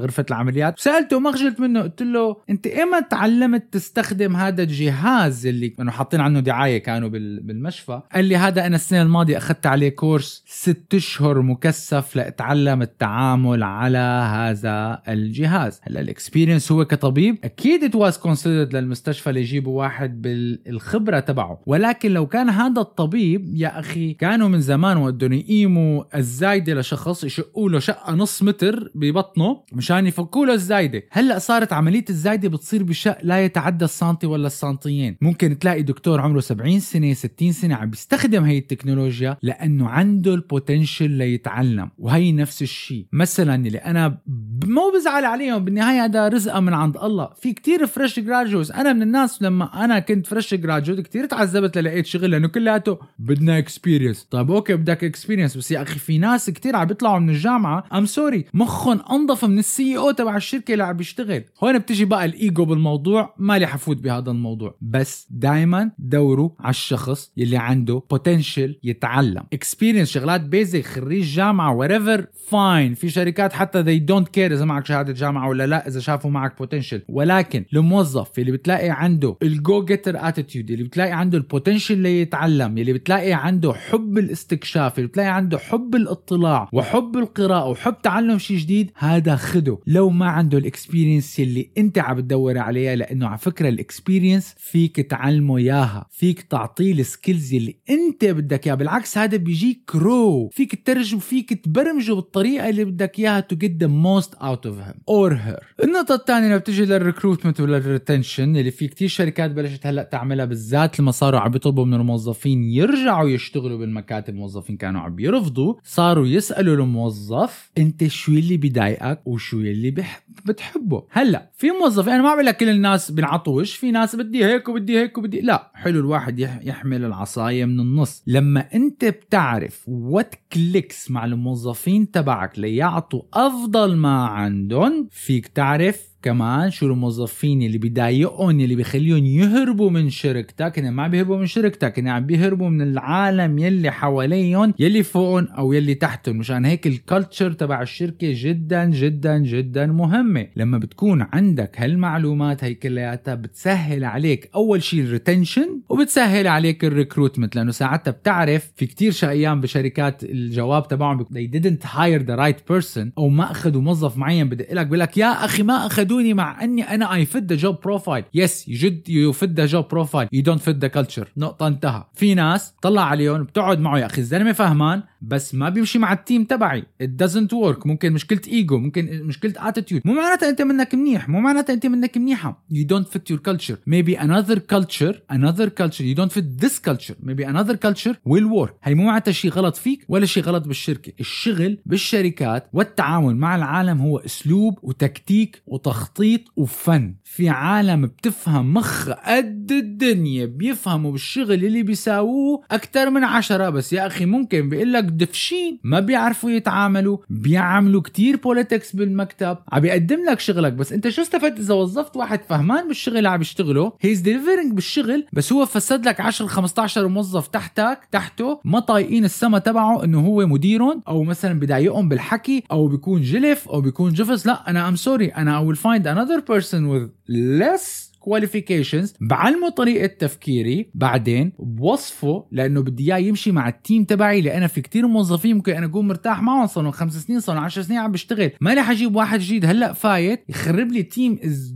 غرفة 0.00 0.26
العمليات. 0.30 0.78
سألته 0.78 1.20
ما 1.20 1.32
خجلت 1.32 1.60
منه. 1.60 1.82
قلت 1.82 2.02
له 2.02 2.36
أنت 2.50 2.66
ايمتى 2.66 3.04
تعلمت 3.10 3.72
تستخدم 3.72 4.36
هذا 4.36 4.62
الجهاز 4.62 5.46
اللي 5.46 5.68
كانوا 5.68 5.92
حاطين 5.92 6.20
عنه 6.20 6.40
دعاية 6.40 6.78
كانوا 6.78 7.08
بال- 7.08 7.40
بالمشفى. 7.40 8.00
قال 8.14 8.24
لي 8.24 8.36
هذا 8.36 8.66
أنا 8.66 8.76
السنة 8.76 9.02
الماضية 9.02 9.36
أخذت 9.36 9.66
عليه 9.66 9.88
course 9.88 10.44
ست 10.46 10.94
أشهر 10.94 11.42
مكثف 11.42 12.16
لأتعلم 12.16 12.82
التعامل 12.82 13.43
على 13.52 13.98
هذا 14.32 15.02
الجهاز. 15.08 15.80
هلا 15.82 16.00
ال 16.00 16.06
experience 16.06 16.72
هو 16.72 16.84
كطبيب 16.84 17.38
أكيد 17.44 17.84
it 17.84 17.94
was 17.94 18.16
considered 18.16 18.76
للمستشفى 18.76 19.32
ليجيبوا 19.32 19.78
واحد 19.78 20.22
بالخبرة 20.22 21.20
تبعه. 21.20 21.62
ولكن 21.66 22.12
لو 22.12 22.26
كان 22.26 22.48
هذا 22.48 22.80
الطبيب 22.80 23.50
يا 23.54 23.78
أخي 23.80 24.12
كانوا 24.12 24.48
من 24.48 24.60
زمان 24.60 24.96
ودهم 24.96 25.32
يقيموا 25.32 26.04
الزايدة 26.18 26.74
لشخص 26.74 27.24
يشقوا 27.24 27.70
له 27.70 27.78
شقة 27.78 28.14
نص 28.14 28.42
متر 28.42 28.90
ببطنه 28.94 29.60
مشان 29.72 30.06
يفكوا 30.06 30.46
له 30.46 30.52
الزايدة. 30.52 31.02
هلا 31.10 31.38
صارت 31.38 31.72
عملية 31.72 32.04
الزايدة 32.10 32.48
بتصير 32.48 32.82
بشق 32.82 33.18
لا 33.22 33.44
يتعدى 33.44 33.84
السنتي 33.84 34.26
ولا 34.26 34.46
السنتيين. 34.46 35.16
ممكن 35.20 35.58
تلاقي 35.58 35.82
دكتور 35.82 36.20
عمره 36.20 36.40
70 36.40 36.80
سنة 36.80 37.12
60 37.12 37.52
سنة 37.52 37.74
عم 37.74 37.90
بيستخدم 37.90 38.44
هي 38.44 38.58
التكنولوجيا 38.58 39.36
لأنه 39.42 39.88
عنده 39.88 40.34
ال 40.34 40.42
potential 40.42 41.10
ليتعلم. 41.10 41.90
وهي 41.98 42.32
نفس 42.32 42.62
الشيء. 42.62 43.06
مثلا 43.24 43.54
اللي 43.54 43.78
أنا 43.78 44.18
مو 44.66 44.92
بزعل 44.94 45.24
عليهم 45.24 45.64
بالنهاية 45.64 46.04
هذا 46.04 46.28
رزقة 46.28 46.60
من 46.60 46.74
عند 46.74 46.96
الله. 46.96 47.30
في 47.40 47.52
كتير 47.52 47.86
fresh 47.86 48.20
graduates 48.20 48.72
أنا 48.72 48.92
من 48.92 49.02
الناس 49.02 49.42
لما 49.42 49.84
أنا 49.84 49.98
كنت 49.98 50.26
fresh 50.26 50.54
graduates 50.54 51.00
كتير 51.00 51.26
تعذبت 51.26 51.78
للقيت 51.78 52.06
شغل 52.06 52.30
لأنه 52.30 52.48
كلياته 52.48 52.98
بدنا 53.18 53.58
experience 53.58 54.22
طيب 54.22 54.50
okay 54.50 54.74
بدك 54.76 55.04
experience 55.04 55.56
بس 55.56 55.70
يا 55.70 55.82
أخي 55.82 55.98
في 55.98 56.18
ناس 56.18 56.50
كتير 56.50 56.76
عم 56.76 56.84
بيطلعوا 56.86 57.18
من 57.18 57.30
الجامعة. 57.30 57.84
I'm 57.92 58.06
sorry 58.06 58.44
مخهم 58.54 59.00
أنظف 59.10 59.44
من 59.44 59.58
ال 59.58 59.98
CEO 59.98 60.10
تبع 60.10 60.36
الشركة 60.36 60.72
اللي 60.72 60.84
عم 60.84 60.96
بيشتغل. 60.96 61.44
هون 61.62 61.78
بتجي 61.78 62.04
بقى 62.04 62.24
الايجو 62.24 62.64
بالموضوع. 62.64 63.34
مالي 63.38 63.66
حفوت 63.66 63.96
بهذا 63.96 64.30
الموضوع. 64.30 64.76
بس 64.80 65.26
دائما 65.30 65.90
دوروا 65.98 66.50
على 66.60 66.70
الشخص 66.70 67.32
يلي 67.36 67.56
عنده 67.56 68.02
potential 68.10 68.78
يتعلم. 68.82 69.42
experience 69.52 70.10
شغلات 70.10 70.40
basic 70.40 70.84
خريج 70.86 71.24
جامعة 71.24 71.74
whatever 71.76 72.26
fine 72.48 72.94
في 72.94 73.08
شركات 73.14 73.52
حتى 73.52 73.84
they 73.84 74.00
don't 74.12 74.26
care 74.26 74.52
إذا 74.52 74.64
معك 74.64 74.86
شهادة 74.86 75.12
جامعة 75.12 75.48
ولا 75.48 75.66
لا 75.66 75.88
إذا 75.88 76.00
شافوا 76.00 76.30
معك 76.30 76.58
potential 76.58 77.02
ولكن 77.08 77.64
الموظف 77.72 78.38
اللي 78.38 78.52
بتلاقي 78.52 78.90
عنده 78.90 79.36
ال 79.42 79.84
go-getter 79.84 80.28
attitude 80.28 80.70
اللي 80.70 80.84
بتلاقي 80.84 81.12
عنده 81.12 81.38
ال 81.38 81.44
potential 81.44 81.98
ليتعلم 81.98 82.78
اللي 82.78 82.92
بتلاقي 82.92 83.32
عنده 83.32 83.72
حب 83.72 84.18
الاستكشاف 84.18 84.98
اللي 84.98 85.08
بتلاقي 85.08 85.28
عنده 85.28 85.58
حب 85.58 85.94
الاطلاع 85.94 86.68
وحب 86.72 87.16
القراءة 87.16 87.68
وحب 87.68 88.02
تعلم 88.02 88.38
شيء 88.38 88.56
جديد 88.56 88.90
هذا 88.96 89.36
خده 89.36 89.78
لو 89.86 90.10
ما 90.10 90.26
عنده 90.26 90.58
ال 90.58 90.65
experience 90.65 91.40
اللي 91.40 91.70
أنت 91.78 91.98
عم 91.98 92.20
تدور 92.20 92.58
عليها 92.58 92.96
لأنه 92.96 93.26
على 93.26 93.38
فكرة 93.38 93.68
ال 93.68 93.76
experience 93.76 94.54
فيك 94.58 95.00
تعلمه 95.00 95.56
إياها 95.56 96.06
فيك 96.10 96.42
تعطيه 96.42 96.92
ال 96.92 97.01
skills 97.01 97.54
اللي 97.54 97.76
أنت 97.90 98.24
بدك 98.24 98.66
اياها 98.66 98.76
بالعكس 98.76 99.18
هذا 99.18 99.36
بيجيك 99.36 99.90
raw 99.94 100.48
فيك 100.48 100.74
تترجم 100.74 101.18
فيك 101.18 101.64
تبرمجه 101.64 102.12
بالطريقة 102.12 102.68
اللي 102.68 102.84
بدك 102.84 103.03
إياها 103.18 103.46
to 103.52 103.56
get 103.56 103.70
the 103.84 103.88
most 103.88 104.30
out 104.40 104.66
of 104.70 104.74
him 104.88 104.96
or 105.10 105.30
her. 105.32 105.84
النقطة 105.84 106.14
الثانية 106.14 106.46
لما 106.48 106.56
بتيجي 106.56 106.84
لل 106.84 106.96
recruitment 106.96 107.60
ولل 107.60 107.84
retention 107.84 108.56
اللي 108.56 108.70
في 108.70 108.88
كتير 108.88 109.08
شركات 109.08 109.50
بلشت 109.50 109.86
هلأ 109.86 110.02
تعملها 110.02 110.44
بالذات 110.44 111.00
لما 111.00 111.10
صاروا 111.10 111.40
عم 111.40 111.50
بيطلبوا 111.50 111.84
من 111.84 111.94
الموظفين 111.94 112.64
يرجعوا 112.64 113.28
يشتغلوا 113.28 113.78
بالمكاتب 113.78 114.34
الموظفين 114.34 114.76
كانوا 114.76 115.00
عم 115.00 115.18
يرفضوا 115.18 115.74
صاروا 115.84 116.26
يسألوا 116.26 116.74
الموظف 116.74 117.70
أنت 117.78 118.06
شو 118.06 118.32
اللي 118.32 118.56
بضايقك 118.56 119.20
وشو 119.26 119.56
اللي 119.60 119.90
بح... 119.90 120.22
بتحبه. 120.46 121.04
هلأ 121.10 121.50
في 121.56 121.70
موظف 121.70 122.08
أنا 122.08 122.22
ما 122.22 122.34
بقول 122.34 122.46
لك 122.46 122.56
كل 122.56 122.68
الناس 122.68 123.10
بينعطوش 123.10 123.74
في 123.76 123.90
ناس 123.90 124.16
بدي 124.16 124.44
هيك 124.44 124.68
وبدي 124.68 124.98
هيك 124.98 125.18
وبدي 125.18 125.40
لا 125.40 125.70
حلو 125.74 126.00
الواحد 126.00 126.38
يح... 126.38 126.60
يحمل 126.62 127.04
العصاية 127.04 127.64
من 127.64 127.80
النص. 127.80 128.22
لما 128.26 128.68
أنت 128.74 129.04
بتعرف 129.04 129.84
what 129.88 130.34
clicks 130.52 131.10
مع 131.10 131.24
الموظفين 131.24 132.10
تبعك 132.10 132.58
ليعطوا 132.94 133.22
أفضل 133.34 133.96
ما 133.96 134.26
عندهم 134.26 135.08
فيك 135.10 135.46
تعرف 135.46 136.13
كمان 136.24 136.70
شو 136.70 136.86
الموظفين 136.86 137.62
اللي 137.62 137.78
بيضايقهم 137.78 138.60
اللي 138.60 138.74
بيخليهم 138.74 139.24
يهربوا 139.26 139.90
من 139.90 140.10
شركتك 140.10 140.78
هن 140.78 140.90
ما 140.90 141.08
بيهربوا 141.08 141.36
من 141.36 141.46
شركتك 141.46 141.98
هن 141.98 142.08
عم 142.08 142.26
بيهربوا 142.26 142.68
من 142.68 142.82
العالم 142.82 143.58
يلي 143.58 143.90
حواليهم 143.90 144.74
يلي 144.78 145.02
فوقهم 145.02 145.46
أو 145.46 145.72
يلي 145.72 145.94
تحتهم. 145.94 146.36
مشان 146.36 146.64
هيك 146.64 146.86
ال 146.86 146.94
culture 146.94 147.52
تبع 147.52 147.82
الشركة 147.82 148.28
جدا 148.32 148.84
جدا 148.84 149.38
جدا 149.38 149.86
مهمة. 149.86 150.46
لما 150.56 150.78
بتكون 150.78 151.26
عندك 151.32 151.80
هالمعلومات 151.80 152.64
هي 152.64 152.74
كلياتها 152.74 153.34
بتسهل 153.34 154.04
عليك 154.04 154.50
أول 154.54 154.82
شيء 154.82 155.00
ال 155.00 155.08
retention 155.08 155.80
وبتسهل 155.88 156.46
عليك 156.46 156.84
ال 156.84 156.90
recruitment 156.90 157.56
لأنه 157.56 157.70
ساعتها 157.70 158.10
بتعرف 158.10 158.72
في 158.76 158.86
كتير 158.86 159.12
شقيان 159.12 159.60
بشركات 159.60 160.24
الجواب 160.24 160.88
تبعهم 160.88 161.24
they 161.24 161.48
didn't 161.56 161.84
hire 161.86 162.22
the 162.26 162.36
right 162.36 162.74
person 162.74 163.06
أو 163.18 163.28
ما 163.28 163.50
أخذوا 163.50 163.82
موظف 163.82 164.16
معين 164.16 164.48
بدق 164.48 164.72
لك 164.72 164.86
بيقول 164.86 165.00
لك 165.00 165.18
يا 165.18 165.44
أخي 165.44 165.62
ما 165.62 165.86
اخذوني 166.14 166.34
مع 166.34 166.64
أني 166.64 166.82
أنا 166.82 167.14
I 167.14 167.24
fit 167.26 167.44
the 167.44 167.56
job 167.56 167.80
profile 167.80 168.24
yes 168.34 168.68
بجد 168.68 169.08
you 169.08 169.32
fit 169.32 169.50
the 169.50 169.66
job 169.66 169.88
profile 169.88 170.28
you 170.32 170.42
don't 170.42 170.60
fit 170.60 170.76
the 170.76 170.88
culture 170.88 171.28
نقطة 171.36 171.66
انتهى. 171.66 172.04
في 172.14 172.34
ناس 172.34 172.74
طلع 172.82 173.02
عليهم 173.02 173.42
بتقعد 173.42 173.80
معه 173.80 173.98
يا 173.98 174.06
أخي 174.06 174.18
الزلمة 174.18 174.52
فهمان 174.52 175.02
بس 175.28 175.54
ما 175.54 175.68
بيمشي 175.68 175.98
مع 175.98 176.12
ال 176.12 176.18
team 176.18 176.44
تبعي. 176.44 176.82
It 177.02 177.24
doesn't 177.24 177.48
work. 177.48 177.86
ممكن 177.86 178.12
مشكلة 178.12 178.40
إيجو 178.48 178.78
ممكن 178.78 179.22
مشكلة 179.22 179.52
attitude 179.56 180.02
مو 180.04 180.14
معناتها 180.14 180.48
أنت 180.48 180.62
منك 180.62 180.94
منيح. 180.94 181.28
مو 181.28 181.40
معناتها 181.40 181.74
أنت 181.74 181.86
منك 181.86 182.18
منيحة. 182.18 182.64
You 182.72 182.86
don't 182.86 183.06
fit 183.06 183.34
your 183.34 183.38
culture. 183.38 183.76
Maybe 183.86 184.16
another 184.16 184.58
culture 184.74 185.14
another 185.32 185.70
culture. 185.70 186.04
You 186.04 186.14
don't 186.14 186.32
fit 186.32 186.64
this 186.64 186.78
culture. 186.78 187.16
Maybe 187.22 187.44
another 187.44 187.76
culture 187.86 188.14
will 188.28 188.48
work. 188.58 188.72
هي 188.82 188.94
مو 188.94 189.04
معناتها 189.04 189.32
شيء 189.32 189.50
غلط 189.50 189.76
فيك 189.76 190.04
ولا 190.08 190.26
شيء 190.26 190.42
غلط 190.42 190.66
بالشركة. 190.66 191.12
الشغل 191.20 191.78
بالشركات 191.86 192.68
والتعامل 192.72 193.36
مع 193.36 193.56
العالم 193.56 194.00
هو 194.00 194.18
أسلوب 194.18 194.78
وتكتيك 194.82 195.62
وتخطيط 195.66 196.40
وفن. 196.56 197.14
في 197.24 197.48
عالم 197.48 198.06
بتفهم 198.06 198.74
مخ 198.74 199.10
قد 199.10 199.72
الدنيا 199.72 200.46
بيفهموا 200.46 201.12
بالشغل 201.12 201.64
اللي 201.64 201.82
بيساووه 201.82 202.62
أكثر 202.70 203.10
من 203.10 203.24
عشرة. 203.24 203.70
بس 203.70 203.92
يا 203.92 204.06
أخي 204.06 204.24
ممكن 204.24 204.68
بيقول 204.68 204.92
لك 204.92 205.04
دفشين 205.16 205.78
ما 205.84 206.00
بيعرفوا 206.00 206.50
يتعاملوا 206.50 207.18
بيعملوا 207.30 208.00
كتير 208.00 208.36
politics 208.36 208.96
بالمكتب. 208.96 209.56
عم 209.72 209.80
بيقدم 209.80 210.24
لك 210.30 210.40
شغلك 210.40 210.72
بس 210.72 210.92
انت 210.92 211.08
شو 211.08 211.22
استفدت؟ 211.22 211.58
إذا 211.58 211.74
وظفت 211.74 212.16
واحد 212.16 212.40
فهمان 212.48 212.88
بالشغل 212.88 213.16
اللي 213.16 213.28
عم 213.28 213.40
يشتغله 213.40 213.92
he's 214.00 214.20
delivering 214.20 214.72
بالشغل 214.72 215.26
بس 215.32 215.52
هو 215.52 215.66
فسد 215.66 216.08
لك 216.08 216.20
10 216.20 216.46
15 216.46 217.08
موظف 217.08 217.46
تحتك 217.48 217.98
تحته 218.12 218.60
ما 218.64 218.80
طايقين 218.80 219.24
السما 219.24 219.58
تبعه 219.58 220.04
إنه 220.04 220.20
هو 220.20 220.46
مديرهم 220.46 221.02
أو 221.08 221.24
مثلا 221.24 221.60
بضايقهم 221.60 222.08
بالحكي 222.08 222.64
أو 222.70 222.88
بيكون 222.88 223.22
جلف 223.22 223.68
أو 223.68 223.80
بيكون 223.80 224.12
جفس. 224.12 224.46
لا 224.46 224.70
أنا 224.70 224.88
I'm 224.88 224.96
sorry 224.96 225.26
أنا 225.26 225.54
I 225.54 225.62
will 225.62 225.76
find 225.76 226.06
another 226.06 226.40
person 226.40 226.88
with 226.88 227.10
less 227.28 228.13
qualifications 228.28 229.12
بعلمه 229.20 229.68
طريقة 229.68 230.06
تفكيري 230.06 230.90
بعدين 230.94 231.52
بوصفه 231.58 232.46
لأنه 232.52 232.80
بدي 232.80 233.04
إياه 233.04 233.18
يمشي 233.18 233.52
مع 233.52 233.68
ال 233.68 233.75
team 233.75 234.04
تبعي 234.04 234.40
لأنا 234.40 234.66
في 234.66 234.80
كتير 234.80 235.06
موظفين 235.06 235.56
ممكن 235.56 235.72
أنا 235.72 235.86
أكون 235.86 236.08
مرتاح 236.08 236.42
معهم 236.42 236.66
صار 236.66 236.84
لهم 236.84 236.92
خمس 236.92 237.16
سنين 237.26 237.40
صار 237.40 237.56
لهم 237.56 237.64
10 237.64 237.82
سنين 237.82 237.98
عم 237.98 238.12
بشتغل. 238.12 238.50
ما 238.60 238.74
رح 238.74 238.90
أجيب 238.90 239.16
واحد 239.16 239.40
جديد. 239.40 239.64
هلأ 239.64 239.92
فايت 239.92 240.44
يخرب 240.48 240.92
لي 240.92 241.02
team 241.02 241.36
is 241.36 241.74